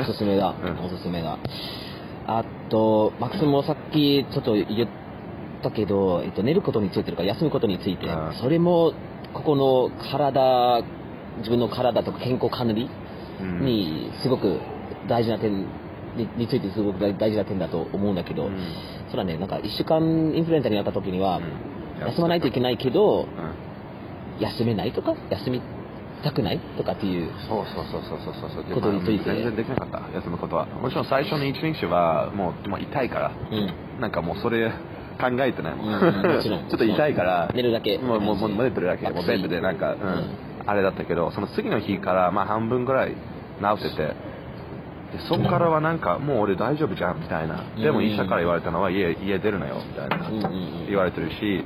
[0.00, 0.84] おすすめだ、 うん。
[0.84, 1.38] おすすめだ。
[2.26, 4.88] あと、マックスもさっきちょっと言っ
[5.62, 8.06] たけど、えっと、寝ることについてとか休むことについて。
[8.06, 8.92] うん、それも、
[9.34, 10.82] ここの体、
[11.38, 12.88] 自分の体とか健康管理
[13.40, 13.64] うん。
[13.64, 14.60] にすごく
[15.08, 15.66] 大事な点
[16.16, 18.58] にについてすごく大大事な点だと思うんだけど、うん。
[19.08, 20.02] それはね、なんか一週間
[20.34, 22.06] インフルエンザになった時には、うん。
[22.06, 23.24] 休まないといけないけど、う
[24.40, 24.42] ん。
[24.42, 25.62] 休めないとか、休み
[26.22, 28.64] たくないとかっていう、そうそうそうそうそうそう。
[28.64, 29.24] そうことについて。
[29.24, 30.66] 全然できなかった休むことは。
[30.66, 33.32] もちろん最初の一日はもうもう痛いから。
[33.50, 34.00] うん。
[34.00, 34.72] なんかもうそれ
[35.30, 37.98] 考えてないもん、ちょっと痛いから寝るだけ。
[37.98, 39.08] もうもうもう寝てるだけ。
[39.08, 40.52] もうベッドでなんか、うん。
[40.64, 43.16] あれだったけどその次の日からまあ半分ぐらい治
[43.84, 44.14] っててで
[45.28, 47.64] そこからはなんかもう俺大丈夫じゃんみたいな。
[47.76, 50.30] でも医者から言われたのは家家出るなよみたいな。
[50.88, 51.64] 言われてるし。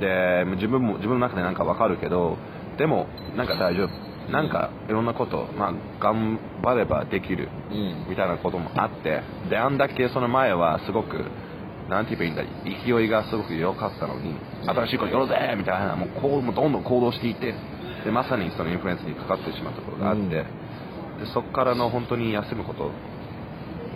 [0.00, 2.36] で自分も自分の中でなんかわかるけど
[2.78, 4.32] でもなんか大丈夫。
[4.32, 7.50] なんかいろんなことまあ頑張ればできる。
[7.70, 8.06] うん。
[8.08, 9.22] みたいなこともあって。
[9.50, 11.26] であんだけその前はすごく
[11.88, 14.34] なんて言えばいいんだ勢いがすごく良かったのに
[14.66, 17.54] 新しいことやろうぜみたいなもうこうもどんどん行動していって
[18.04, 22.90] でまさにそのインフルエンザにかかってしまったことがあって、うんでそこからの本当に休むこと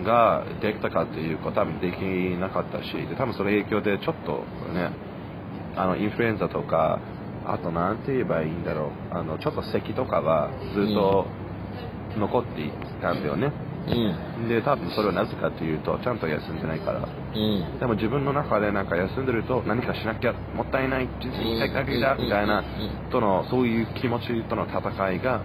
[0.05, 2.01] ができたかっていうことは多分でき
[2.39, 4.93] なかったしで多分その影響でちょっとね
[5.77, 7.01] あのインフルエンザとか
[7.45, 11.27] あとなんて言えばいいんだろうあのちょっと咳とかがずっと
[12.17, 12.71] 残ってい
[13.01, 13.53] たんだよね、うん。
[14.49, 17.01] で多分それはなぜかというとちゃんと休んでないから。
[17.01, 17.79] うん。
[17.79, 22.65] でも自分の中でなんか休んでると何かしなきゃもったいない人生一回だけだみたいな
[23.11, 25.43] とのそういう気持ちとの戦いが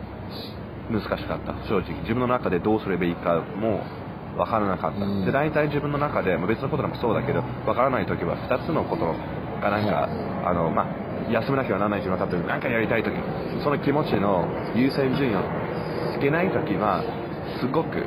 [0.92, 1.54] 難しかった。
[1.68, 2.02] 正直。
[2.02, 3.82] 自分の中でどうすればいいかも
[4.38, 5.26] 分からなかった、うん。
[5.26, 9.06] で大体自分の中でまあ別のことでもそうだけど分からない時は2つのこと
[9.62, 9.86] がなん。
[9.86, 10.10] か、
[10.46, 13.16] あのまあ休めなきゃならない自分は例えば何かやりたい時。
[13.64, 15.40] その気持ちの優先順位を
[16.18, 17.02] つけない時は
[17.60, 18.04] すごく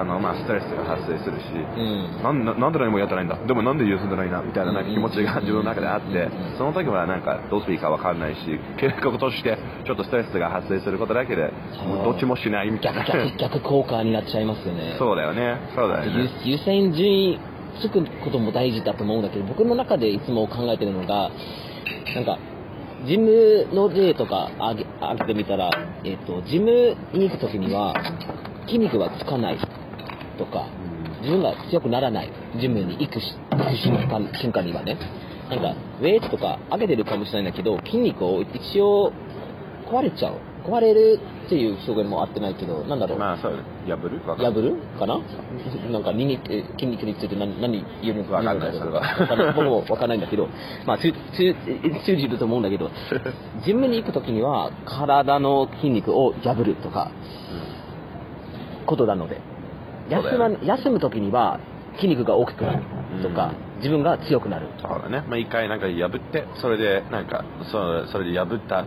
[0.00, 2.22] あの、まあ、ストレスが発生するし、うん。
[2.22, 3.36] なんななんで何もやってないんだ？
[3.46, 6.28] でもなんで休んでないなみたいななんか気持ちが自分の中であって
[6.58, 8.40] その時はなんかどうしていいか分かんないし
[8.78, 11.52] 結果としてちょっとストレスが発生することだけで
[12.04, 14.96] どっちもしないみたい逆な逆逆効果になっちゃいますよね。
[14.98, 15.58] そうだよね。
[15.74, 16.30] そうだよね。
[16.44, 17.40] 優優先順位
[17.80, 21.30] つくことも大事だと思うんだけど僕の中でいつも考えてるのが
[22.14, 22.38] なんか
[23.06, 25.70] ジムの例とかあげあげてみたら、
[26.02, 27.94] えっとジムに行く時には
[28.66, 29.58] 筋肉がつかない
[30.38, 30.68] とか
[31.20, 34.96] 自分が強くならないジムに行くし行く瞬間瞬間にはね。
[35.48, 39.12] なんかウェイトとか上げてるかもしれないんだけど筋肉を一応
[39.88, 40.38] 壊れちゃう。
[40.66, 43.52] 壊れるっていう表現も合ってないけどなんだろう、まあそう
[43.86, 44.18] 破る？
[44.18, 45.20] 破るかな？
[45.92, 48.72] なんか筋肉え筋肉について何何言うのわかんない。
[48.72, 49.00] 言うのそれは。
[49.00, 49.54] わかんない。
[49.54, 50.48] 僕もわかんないんだけど、
[50.84, 51.12] まあ、通
[52.16, 52.90] じると思うんだけど、
[53.64, 57.12] ジムに行くときには体の筋肉を破るとか、
[58.86, 59.40] ことなので、
[60.08, 61.60] 休まね休むときには
[61.96, 62.82] 筋肉が大きくなる
[63.22, 64.68] とか、自分が強くなる。
[64.80, 68.84] そうだね、まあ、一回なんか破ってそれでなんかそそれで破った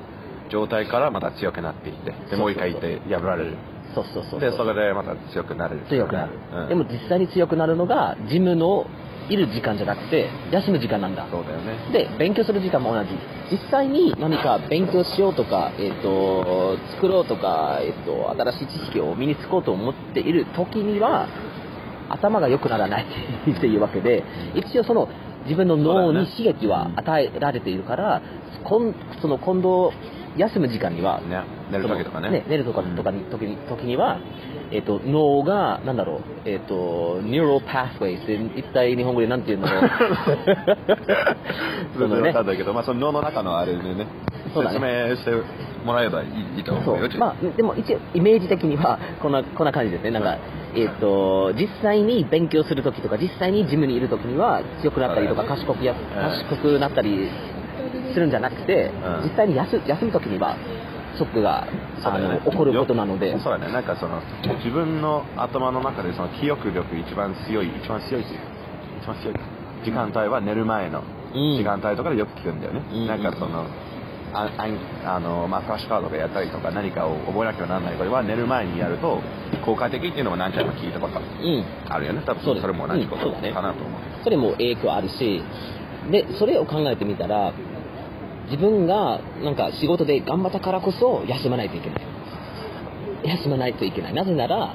[0.49, 3.57] 状態からまた強くなっていってでもう一回行って破られる。
[3.95, 4.39] そうそうそうそう。
[4.39, 5.79] でそれでまた強くなる。
[5.89, 6.69] 強くなる、うん。
[6.69, 8.85] でも実際に強くなるのがジムの
[9.29, 11.27] いる時間じゃなくて休む時間なんだ。
[11.31, 11.77] そうだよね。
[11.91, 13.09] で勉強する時間も同じ。
[13.51, 21.27] 実際に何か勉強しようとか、えー、と作ろうとか、えー、と新しい知識を身につこうと思っている時には
[22.09, 23.05] 頭が良くならない
[23.49, 24.23] っていうわけで
[24.55, 25.07] 一応その
[25.43, 28.21] 自分の脳に刺激は与えられているから、
[28.63, 29.93] こんその今度
[30.37, 32.27] 休む時間にはね寝る時とかね。
[32.27, 34.19] その寝るとかとかに時に時には、
[34.71, 39.67] えっと脳がなんだろうえっ、と neural pathways って一体日本語でなんていうの？
[41.97, 42.33] そのね。
[42.33, 44.05] かんないけど、まあ、その脳の中のあれでね
[44.53, 45.15] そうだね。
[45.15, 46.25] 説明してもらえばい
[46.57, 47.19] いと思うよそう。
[47.19, 50.11] まあでも一応イメージ的にはこんなこんな感じですね。
[50.11, 50.37] なんか、
[50.75, 55.97] えっ、と実際に勉強する時とか実際にジムにいる時には強くなったりとか賢くやうん
[56.29, 57.29] 賢くなったり
[58.13, 60.55] するんじゃなくて、うん実際に休休む時には
[61.15, 61.67] ショックが、
[62.03, 63.37] あの起こることなので。
[63.39, 63.71] そうだね。
[63.71, 64.21] なんかその
[64.57, 69.35] 自分の頭の中でその記憶力一番強い一番強い一番強い
[69.83, 71.57] 時間帯は寝る前のうん。
[71.57, 73.07] 時間帯とかでよく聞くんだよね、うん。
[73.07, 73.65] なんかその
[74.31, 79.19] あああのまあ、フラッシュカードでやったりとか何かを覚えなきゃならないこれは寝る前にやると
[79.65, 81.65] 効果的っていうのも何回も聞いたことうん。
[81.89, 82.21] あるよね。
[82.25, 85.41] 多分それも同じことかなと思う、それも影響あるし。
[86.11, 87.53] でそれを考えてみたら
[88.49, 92.01] 自分がなんか仕事で頑張ったからこそ休まないといけない。
[93.23, 94.13] 休まないといけない。
[94.13, 94.73] なぜなら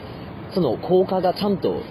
[0.54, 1.82] その効果がちゃんと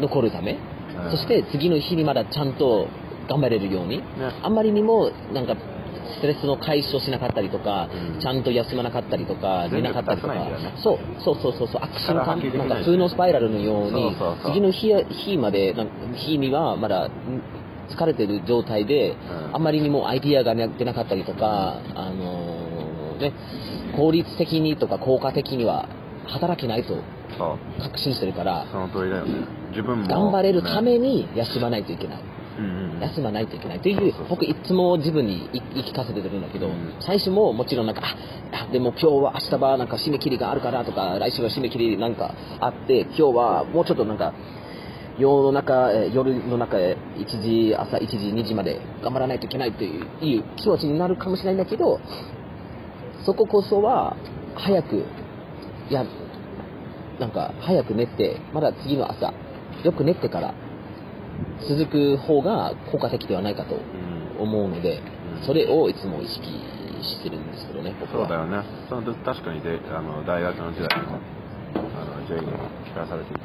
[0.00, 0.58] 残るため、
[1.04, 1.10] うん。
[1.10, 2.88] そして次の日にまだちゃんと
[3.28, 4.04] 頑張れるように、ね。
[4.42, 5.56] あんまりにもなんか
[6.16, 8.20] ストレスの解消しなかったりとか、うん。
[8.20, 10.34] ちゃんと休まなかったりとか寝なかったりとか。
[10.34, 10.50] ね。
[10.82, 17.10] そうそうそうそうそう悪循力発揮できなんか負のスパイラルのようにそうそうそう次の日日までなんか日にはまだん
[17.94, 19.16] 疲れてる状態で、ん。
[19.54, 23.32] あんまりにもアイディアが出なかったりとか、あのーね、
[23.96, 25.88] 効率的にとか効果的には
[26.26, 26.96] 働けないと
[27.82, 29.46] 確信してるからその通りだよね。
[29.70, 32.22] 自分も頑張れるたねめに休まないといけない。
[32.58, 33.00] うんうんうん。
[33.00, 36.94] 休まないといけないという僕いつも自分に言い聞かせてるんだけど、うん。
[37.00, 38.02] 最初ももちろんなんか
[38.52, 44.34] ああでも今日は明日はなんか締め切りがあるからとか来週は締め切りなんかあって今日はもうちょっとなんか
[45.20, 52.00] 夜の中えー夜の中へ1時朝1時2時まで頑張らないといけないといういう気持ちになるかもしれないんだけど
[53.26, 54.16] そここそは
[54.56, 55.04] 早く
[55.90, 56.04] や
[57.18, 59.32] なんか早く寝てまだ次の朝
[59.84, 60.54] よく寝てから
[61.68, 64.42] 続く方が効果的ではないかとうん。
[64.42, 65.00] 思うので、
[65.40, 65.46] うん。
[65.46, 66.46] それをいつも意識
[67.04, 68.26] してるんですけどね、僕は。
[68.26, 68.64] そうだよね。
[68.88, 71.18] その確かにであの大学の時代にも
[71.76, 72.56] あの J にも
[72.88, 73.40] 聞かされていて、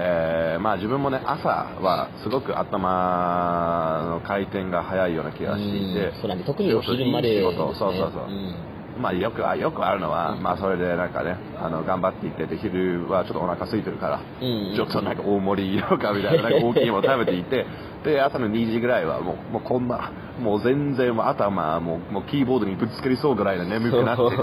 [0.00, 6.08] えーまあ自分もね朝はすごく頭の回転が早いような気がしていて。
[6.08, 7.50] うんそ特にお昼までね。
[7.50, 10.42] 仕事そうそうそう、んまあよくあよくあるのは、うん。
[10.42, 17.66] まあそれでなんかねあの頑張っていってで昼はちょっとお腹空いてるから、うんちょっとなんか大盛りとかみたいな なんか大きいもの食べていて
[18.04, 24.36] で朝の2時ぐらいはもうもうこんなもう全然頭もうもうキーボードにぶつかりそうぐらいの眠くなって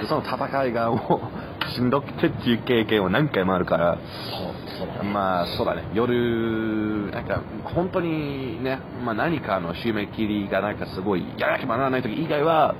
[0.00, 1.20] てその戦いがも
[1.66, 3.98] うしんどくてっていう経験を何回もあるから。
[5.12, 5.84] まあそうだね。
[5.92, 12.74] 夜なんか本当にね、まあ、何かの締め切りがなんかすごいやらなきゃならない時以外は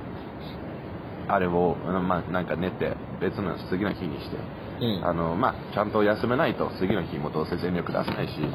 [1.33, 4.37] あれを、まあ、なんか寝て別の次の日にして
[4.81, 5.05] うん。
[5.05, 8.49] あのまあ、ちゃんと休めないと次の日もどうせ全力出せないし、うん。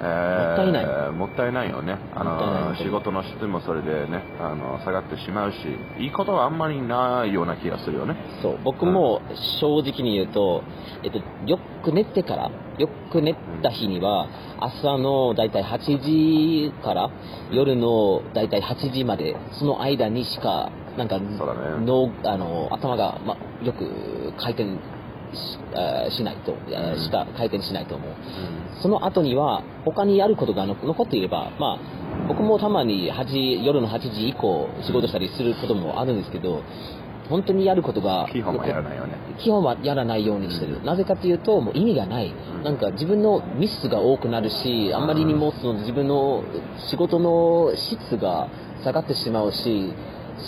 [0.00, 1.12] えーもったいない。
[1.12, 1.98] もったいないよね。
[2.14, 5.56] あの仕事の質もそれでねあの下がってしまうし
[5.98, 8.16] いいことはあんまりないような気がするよね。
[8.42, 9.22] そう、僕も
[9.60, 10.62] 正直に言うと、
[11.04, 14.28] えっと、よく寝てから、よく寝た日には、
[14.60, 17.10] 朝のだいたい8時から
[17.50, 21.24] 夜のだいたい8時まで、その間にしか、なんか、ね
[21.84, 24.64] 脳あの頭が、ま、よく回転
[25.34, 28.10] ししないと、あーしか回転しないと思う。
[28.82, 36.62] その後には、他にやることがの残っていれば、まあ、僕もたまに8時夜の8時以降仕事したりすることもあるんですけど、
[37.28, 40.82] 本当にやることが、基本はやらないよね基本はやらないようにしてる。
[40.84, 42.30] なぜかというと、もう意味がない。
[42.30, 46.44] んなんか自分のミスが多くなるし、あんまりにもその自分の
[46.90, 48.48] 仕事の質が
[48.84, 49.94] 下がってしまうし、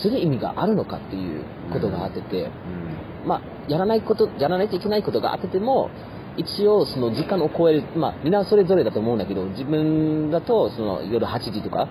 [0.03, 3.29] する意味があるのかっていうことがあってて、うん。
[3.29, 5.91] まあ、やらないこと、やらないといけないことがあってても、
[6.37, 11.89] 一応その時間を超える、まあ、みんなそれぞれだと思うんだけど、自分だとその夜8時とか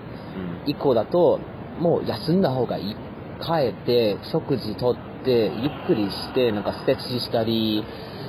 [0.64, 0.70] うん。
[0.70, 1.40] 以降だと、
[1.78, 2.96] もう休んだ方がいい。
[3.40, 7.84] 帰って、食事とって、ゆっくりして、なんかステッチしたり、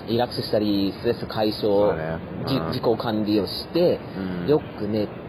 [0.07, 2.19] リラックスしたり、ストレス解消、ね。
[2.47, 2.67] じうん。
[2.67, 3.99] 自己管理をして、
[4.43, 4.47] うん。
[4.47, 5.24] よく寝て、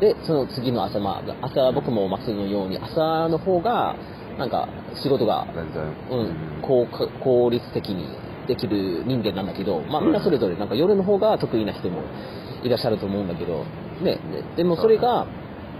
[0.00, 3.96] で、その次の朝、まあ、朝僕もマスのように、朝の方が、
[4.38, 4.68] なんか
[5.02, 5.46] 仕事が
[6.10, 8.06] うん、効果効率的に
[8.46, 12.02] できる人間なんだけど、まあ、みんなそれぞれなんか夜の方が得意な人も
[12.62, 13.64] いらっしゃると思うんだけど、
[14.02, 14.18] ね、
[14.56, 15.26] ででもそれが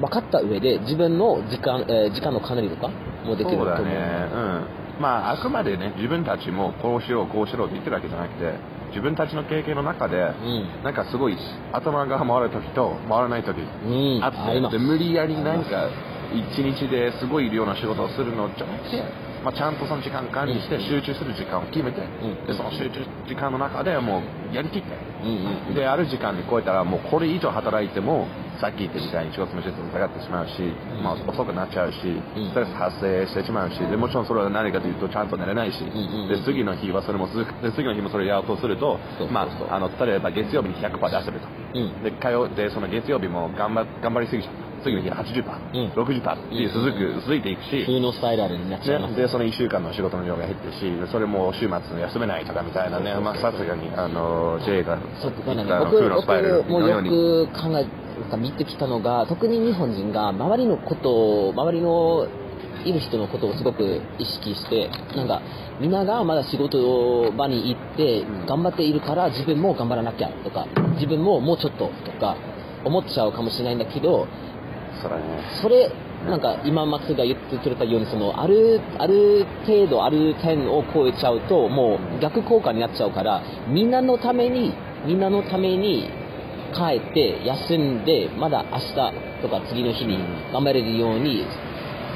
[0.01, 2.89] 分かった上で自分の時間,、えー時間の管理とか
[3.25, 3.77] もできると思う。
[3.77, 4.67] そうだね、うん、
[5.01, 10.83] まああくまでね自分たちもこうしろこうしろって言ってるわけじゃなくて自分たちの経験の中で、うん。
[10.83, 11.37] なんかすごい
[11.73, 14.25] 頭が回る時と回らない時うん。
[14.25, 15.91] あって、無理やりなんか
[16.33, 19.03] 一日ですごい量の仕事をするのじゃなくて、
[19.45, 22.47] まあ、ちゃんとその時間管理して集中する時間を決めて、ん。
[22.47, 24.89] でその集中時間の中でもうやりきって。
[25.23, 28.29] うんうんである時間に超えたらもうこれ以上働いても
[28.61, 30.63] さっき言ったみたいに仕事の質も下がってしまうし、
[31.03, 32.23] まあ、遅くなっちゃうしん。
[32.51, 35.79] ストレス発生してしまうしでもちろんそれは何かというとちゃんと寝れないし、
[36.29, 38.99] で次の日はそれも続くで次の日もそれやろうとすると
[39.31, 41.49] まあ、あの例えば月曜日に100%出せると。
[41.75, 42.03] うん。
[42.03, 45.93] で火曜でその月曜日も頑張頑張りすぎちゃった次の日は80%、うん。
[45.93, 49.13] 60%って続く、続いていくし、普通のスパイラルになっちゃいます。
[49.13, 57.87] ね、でその1週間の仕事の量が減ってるしでそれも週末休めないとかみたいなね、まあ、さすがにあの J がそうだね、僕あの負のスパイラル僕もよく考え
[58.39, 62.27] 見てきたのが特に日本人が周りのことを周りの
[62.85, 65.43] いる人のことをすごく意識してなんか
[65.81, 68.47] みんながまだ仕事場に行ってうん。
[68.47, 72.37] 頑張っているから自分も頑張らなきゃとか自分ももうちょっととか
[72.85, 74.27] 思っちゃうかもしれないんだけど
[75.03, 75.17] そね
[75.63, 75.91] それ
[76.27, 84.73] なんか今マックスが言ってくれたようにそのあるある程度ある点を超えちゃうともう逆効果になっちゃうからみんなのために
[85.07, 86.11] みんなのために
[86.75, 88.95] 帰って休んでまだ明日
[89.43, 90.19] とか次の日に
[90.53, 91.47] 頑張れるように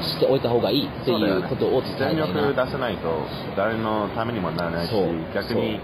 [0.03, 2.65] しておいた方がいいっていうことを伝えた全い力な。
[2.67, 3.27] 出せないと
[3.57, 4.93] 誰のためにもならないし
[5.35, 5.79] 逆に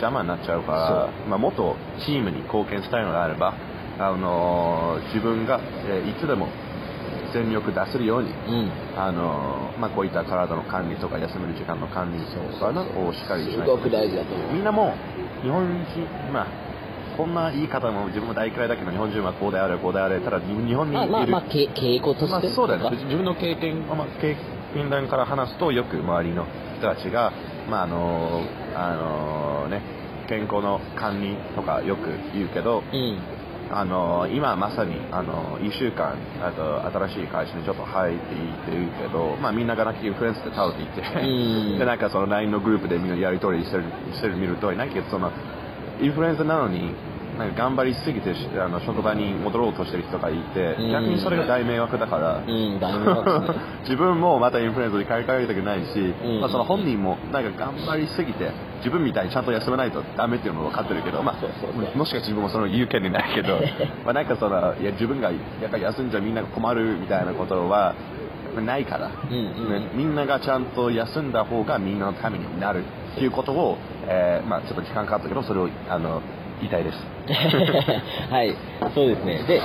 [0.00, 3.54] 邪魔になっちゃうからまあ、もっとチームに貢献したいのであれば、
[4.00, 6.48] あのー自分が、えーいつでも
[7.32, 8.70] 全力出せるように、うん。
[8.96, 13.76] あのーまあ、こういった体の管理とか休める時間の管理とかをしっかりしないと。
[13.76, 14.52] すごく大事だと思う。
[14.52, 14.94] みんなも
[15.40, 16.46] う日本人、まあ、
[17.16, 22.96] こんな言い方も自分も大嫌いだけど日本人はこうであれこうであれただ日本にいる、まあまあ傾向とまあしてそうだよね。
[23.04, 24.36] 自分の経験、まあ、経
[24.74, 26.46] 験談から話すとよく周りの
[26.78, 27.32] 人たちが、
[27.68, 28.42] まああの
[28.74, 28.94] あ
[29.64, 29.82] のね、
[30.28, 33.18] 健康の管理とかよく言うけど、うん
[33.72, 41.02] あの今まさにあの1週間あと新しい会社にちょっと入っていってるけど、まあ、みんながなんかインフルエンスで倒れていて、
[41.76, 41.78] ん。
[41.78, 45.30] でなんかその LINE のグループでみんなやり取りしてるしてる見るとなんかその
[46.00, 46.94] インフルエンザなのに
[47.40, 50.92] なんか頑張りすぎてしあの職場に戻ろうとしてる人がいてうん。
[50.92, 52.38] 逆にそれが大迷惑だから。
[52.38, 53.58] うん大迷惑ね。
[53.88, 56.40] 自分もまたインフルエンザに買い替えたくないし、うん。
[56.40, 61.96] まあ、その本人もなんか頑張りすぎて自分みたいにちゃんと休めないとダメっていうのも分かってるけど、まあそうそうそう。
[61.96, 63.58] もしかして自分もその言う権利ないけど
[64.04, 65.36] まあなんかそのいや自分がや
[65.66, 67.94] っぱ休んじゃみんなが困るみたいなことは
[68.64, 69.70] ないから、うんうん。
[69.70, 76.20] ねみんながちゃんと休んだ方がみんなのためになるっていうことを、えーまあ、ちょっと時間かかったけどそれをあの
[76.60, 77.06] 言いたいです。
[78.30, 78.54] はい、
[78.94, 79.44] そうですね。
[79.46, 79.60] で、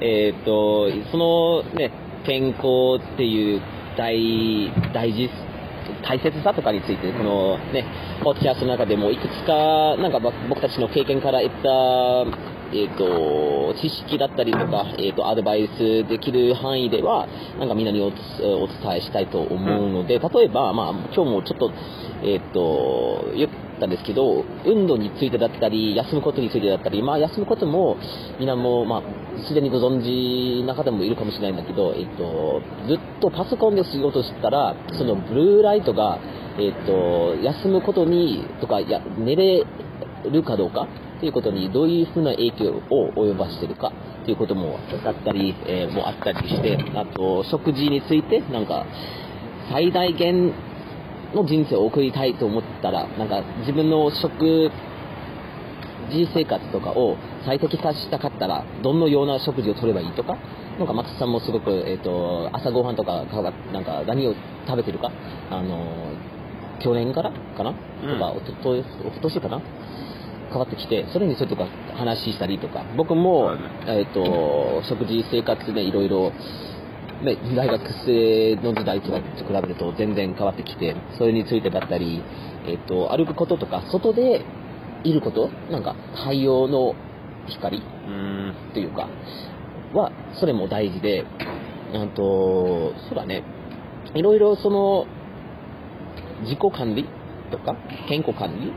[0.00, 1.90] えーっと、そのね、
[2.24, 3.60] 健康っていう
[3.96, 5.30] 大、大事、
[6.02, 7.84] 大切さとかについて、このね、
[8.22, 11.68] ポッドキャストの中でもいくつか、なんか僕たちの経験から得た、
[12.72, 17.26] えーっと、知識だったりとか、えーと、アドバイスできる範囲では、
[17.58, 21.72] なんかみんなにお伝えしたいと思うので、例えば、まあ、今日もちょっと、
[22.22, 23.24] えっーっと、
[23.80, 27.96] ったんですけど、運動についてだったり、休むことについてだったり、まあ休むことも、
[28.38, 29.02] みんなも、まあ、
[29.48, 36.18] すでにご存知な方もいるかもしれないんだけど、えっと、ずっとパソコンで仕事したら、そのブルーライトが、
[36.58, 39.64] えっと、休むことに、とか、や寝れ
[40.30, 48.84] るかどうかっていうことにどういうふうな影響を及ぼしてるかっていうこともだったり、えーもあったりして、あと、食事について、なんか、
[49.70, 50.52] 最大限
[51.34, 54.70] の人生を送りたいと思ったら、なんか自分の食
[56.10, 60.36] 事生活とかを最適化したかったら、どのような食事を取ればいいとか、
[60.78, 64.34] なんか松さんもすごく、えっ、と、朝ごはんとか、かなんか何を
[64.66, 65.10] 食べてるか、
[65.50, 66.12] あの、
[66.80, 67.70] 去年からかな、
[68.02, 69.60] うんとか、おととい、おととしかな？
[70.50, 73.52] 変わってきて、それについてとか話したりとか、僕も、
[73.86, 76.32] えっ、と、食事生活でいろいろ、
[77.22, 82.22] ね、大学生の時代と比べると全然変わってきて、それについてだったり、
[82.66, 84.44] えっ、と、歩くこととか、外で
[85.04, 86.94] いること、なんか太陽の
[87.46, 88.54] 光うん。
[88.70, 89.08] っていうか、
[89.92, 91.26] は、それも大事で、
[91.94, 93.42] あと、そうだね、
[94.14, 95.06] いろいろその、
[96.42, 97.06] 自己管理
[97.50, 97.76] とか、
[98.08, 98.72] 健康管理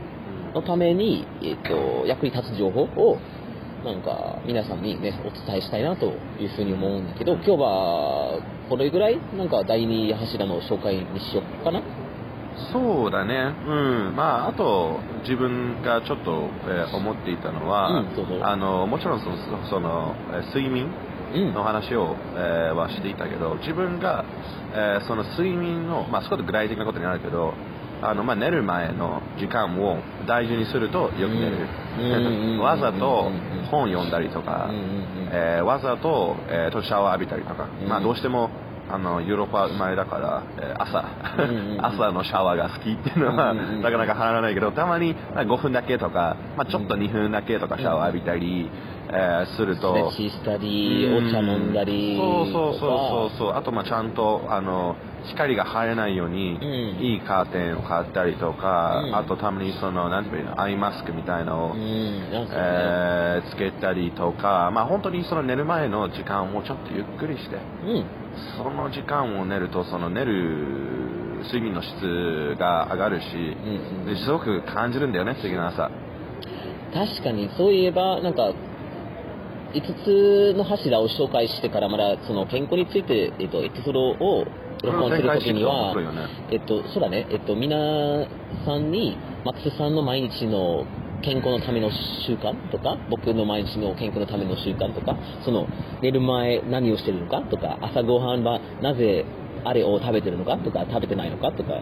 [0.54, 3.18] のために、えっ、と、役に立つ情報を、
[3.84, 6.06] なんか、皆さんにね、お伝えしたいなと
[6.40, 11.82] いうふうに思うんだけど、今日は、これぐらい、なんか、第二柱の紹介にしようかな？
[12.72, 13.72] そうだね、う
[14.12, 19.36] ん、まあ、あと、自分がちょっと、えー思っていたのは、うんあのもちろんその
[19.68, 20.88] その、えー睡眠
[21.34, 21.52] うん。
[21.52, 24.24] の話を、えーはしていたけど、自分が、
[24.72, 27.52] えーその睡眠の、まあ、少し具体的なことになるけど、
[28.02, 31.68] あのまあ、寝る前の時間を大事にするとよく寝る。
[31.98, 32.58] うん。
[32.60, 33.30] わざと
[33.70, 34.68] 本読んだりとか
[35.32, 37.88] えーわざと,、えーとシャワー浴びたりとか、うん。
[37.88, 38.50] まあ、どうしても
[38.90, 41.04] あのヨーロッパ生まれだから、えー朝、
[41.78, 48.68] 朝のシャワーが好きっていうのは、なかなか入らないけどたまにまあ5分だけとか、まあ、ちょっと2分だけとかシャワー浴びたり、
[49.10, 53.52] えーすると、ストレッチしたり、お茶飲んだりそうそうそうそうそう。
[53.54, 54.96] あとまあちゃんとあの
[55.28, 56.64] 光が入らないように、うん。
[57.02, 59.16] いいカーテンを買ったりとか、うん。
[59.16, 68.06] あとたまにそのなんていうのアイマスクみたいなのを、うん、えーつけたりとか、まあ、本当にその寝る前の時間をちょっとゆっくりしてうん。
[68.56, 70.94] その時間を寝るとその寝る
[71.44, 74.06] 睡眠の質が上がるし、うんうん。
[74.06, 75.90] ですごく感じるんだよね次の朝。
[76.94, 78.54] 確かに、そういえば、なんか、
[79.74, 84.46] 5つの柱を紹介してから、まだその健康について、えっと、エピソードを
[84.82, 87.76] 録音するときにはね、えっと、そうだね、えっと、皆
[88.64, 90.86] さんに、マックスさんの毎日の
[91.22, 95.66] 健康のための習慣とか、僕の毎日の健康のための習慣とか、その、
[96.02, 99.24] 寝る前何をしてるのかとか、朝ごはんはなぜ
[99.64, 101.80] あれを食べてるのかとか、食べてないのかとか、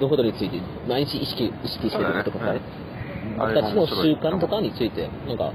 [0.00, 2.60] どことについて、毎日意識、意識してるのかとかね、
[3.38, 5.52] 僕たちの習慣とかかについて、なんか、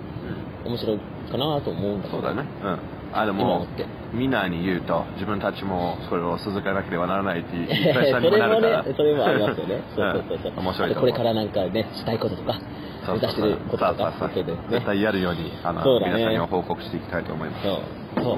[0.63, 0.99] 面白い
[1.31, 2.21] かなと思うんだけど。
[2.21, 2.47] そうだね。
[2.63, 2.79] うん。
[3.13, 9.81] あで今も思ってみんなに言うと自分たちもそれを続けなければならないっていう プそレッシャーにもれもなるからね、それもありますよね。
[9.95, 10.95] そうそうそうそう。
[10.95, 12.59] これからなんかね、したいこととか、
[13.07, 14.57] 目指してることとか、そうそうそうでね。
[14.69, 17.77] 絶対やるようにあのね皆さんには報告していきたいと思いますそう。
[18.23, 18.37] そう。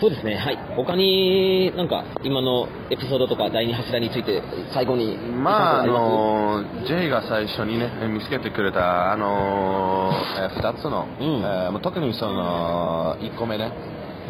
[0.00, 0.36] そうですね。
[0.36, 0.58] はい。
[0.76, 5.16] 他になんか、今のエピソードとか第二柱について、最後に。
[5.16, 13.72] まああの J が最初にね見つけてくれたあの、え2つの、うんえーまあ特にその1個目ね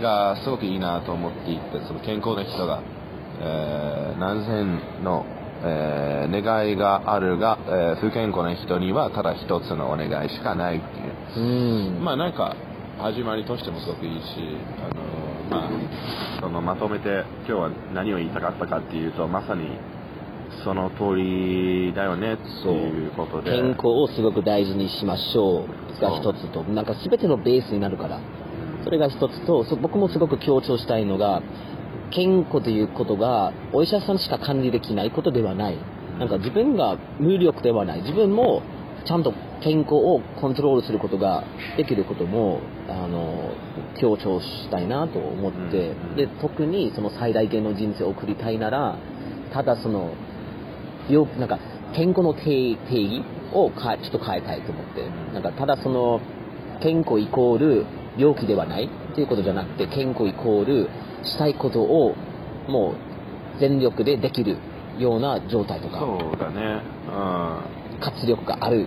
[0.00, 2.82] がすごくいいなと思っていてその健康な人が、
[3.40, 5.24] えー何千の、
[5.64, 11.46] えー願いがあるが、えー不健康な人にはただ一つのお願いしかないっていう。
[11.96, 12.04] うん。
[12.04, 12.56] まあなんか
[12.98, 14.26] 始まりとしてもすごくいいし、
[14.82, 15.70] あのまあ、
[16.40, 19.68] そのまとめて今日は何を言いたかったかっていうとまさに
[20.64, 23.52] その通りだよねっていうことで。
[23.52, 28.18] 健康をすごく大事にしましょうが一つと、なんか全てのベースになるから、
[28.84, 31.42] それが一つと、そ僕もすごく強調したいのが、
[32.10, 35.76] 健康ということがお医者さんしか管理できないことではない。
[36.18, 38.00] なんか自分が無力ではない。
[38.02, 38.62] 自分も
[39.04, 41.44] ちゃんと健康をコントロールすることが
[41.76, 43.52] できることも、あの、
[44.00, 48.96] 強調したいなと思って、うんで、特にその最大限の人生を送りたいなら、
[49.52, 50.12] ただその、
[51.10, 51.58] 病気なんか
[51.94, 53.24] 健康の定定義
[53.54, 56.20] をかちょっと変えたいと思って、なんかただその
[56.82, 57.86] 健康イコール
[58.18, 60.90] 病気ではないっていうことじゃなくて健康イコール
[61.22, 62.14] したいことを
[62.68, 62.94] も
[63.56, 64.58] う全力でできる
[64.98, 66.82] ような状態とかそうだね。
[68.00, 68.86] 活力がある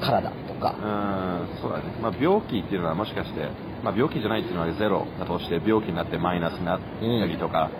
[0.00, 0.76] 体とか。
[0.78, 3.48] うん、うん、そうだね、まあ、病気っていうのはもしかして、
[3.82, 5.06] まあ、病気じゃないっていうのはゼロ。
[5.18, 7.70] だとして病気になってマイナスになったりとか、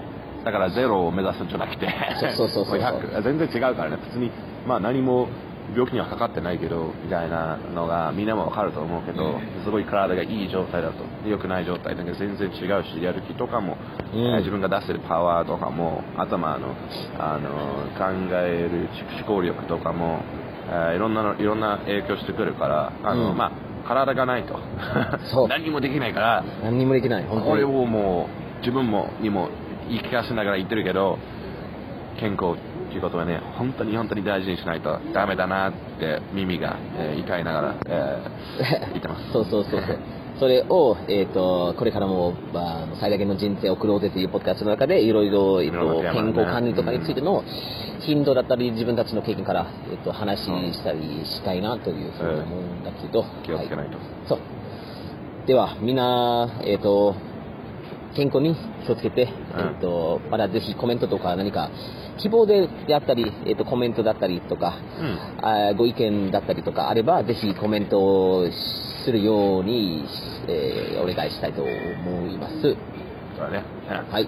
[0.44, 1.88] だからゼロを目指すんじゃなくて。
[2.20, 3.96] そうそうそうそう も100全然違うからね。
[3.96, 4.30] 普通に、
[4.66, 5.28] まあ、何も
[5.74, 11.04] 病気にはかかってないけどみたいなのがみんなもわかると思うけど、すごい体がいい状態だと。
[11.28, 13.76] 良くない状態なんか全然違うしやる気とかも、
[14.12, 14.20] うん。
[14.20, 16.74] えー自分が出せるパワーとかも頭の
[17.18, 17.50] あの
[17.98, 18.88] 考える
[19.18, 20.20] 思考力とかも、
[20.68, 23.36] えーいろんなのいろんな影響してくるからあの、うん。
[23.36, 23.52] まあ
[23.86, 24.58] 体がないと。
[25.48, 27.24] 何もできないから何にもできない。
[27.24, 29.48] これをもう自分もにも
[29.88, 31.18] 言い聞かせながら言ってるけど
[32.18, 39.32] 健康っていうことはね本当に本当に大事にしないとダメだなって耳が、えー痛いながら、えー 言ってます。
[39.32, 39.98] そうそうそうそう。
[40.38, 47.42] それを、えっ、と、これからも、まあ、最大限の人生を送ろうぜというポッドキャストの中で、いろいろ、健康管理とかについての
[48.00, 54.06] 頻度だったり、自分たちの経験から、えっ、と、話したりしたいなというふうに思うんだけど、気をつけないと、はい。
[54.28, 54.38] そう。
[55.46, 57.16] では、みんな、えっ、と、
[58.14, 58.56] 健康に
[58.86, 61.70] 気をつけて、えっ、と、まだぜひコメントとか何か、
[62.18, 68.48] 希望であったり、えっ、と、コメントだったりとか、うんあーご意見だったりとかあれば、ぜひコメントを
[69.04, 70.04] するように、
[70.48, 72.62] えーお願いしたいと思います。
[72.62, 72.76] そう
[73.38, 73.62] だね、
[74.10, 74.24] はい。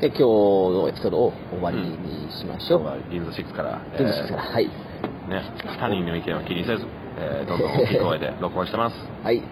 [0.00, 2.80] で、今日のエピソードを終わりにしましょう。
[2.80, 4.66] 今日は銀座6から、どうぞからはい。
[4.66, 4.72] ね、
[5.78, 6.84] 他人の意見を気にせず、
[7.18, 9.42] えーどんどん大きい声で録音してますはい。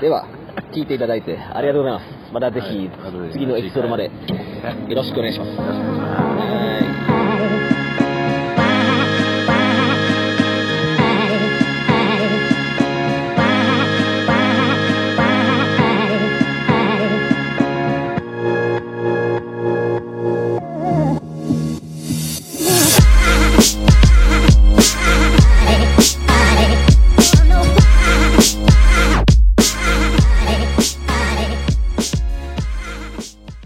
[0.00, 0.26] では、
[0.72, 2.32] 聞いていただいてありがとうございます。
[2.32, 2.90] またぜひ、
[3.32, 4.10] 次のエピソードまでよ
[4.96, 6.95] ろしくお願いします。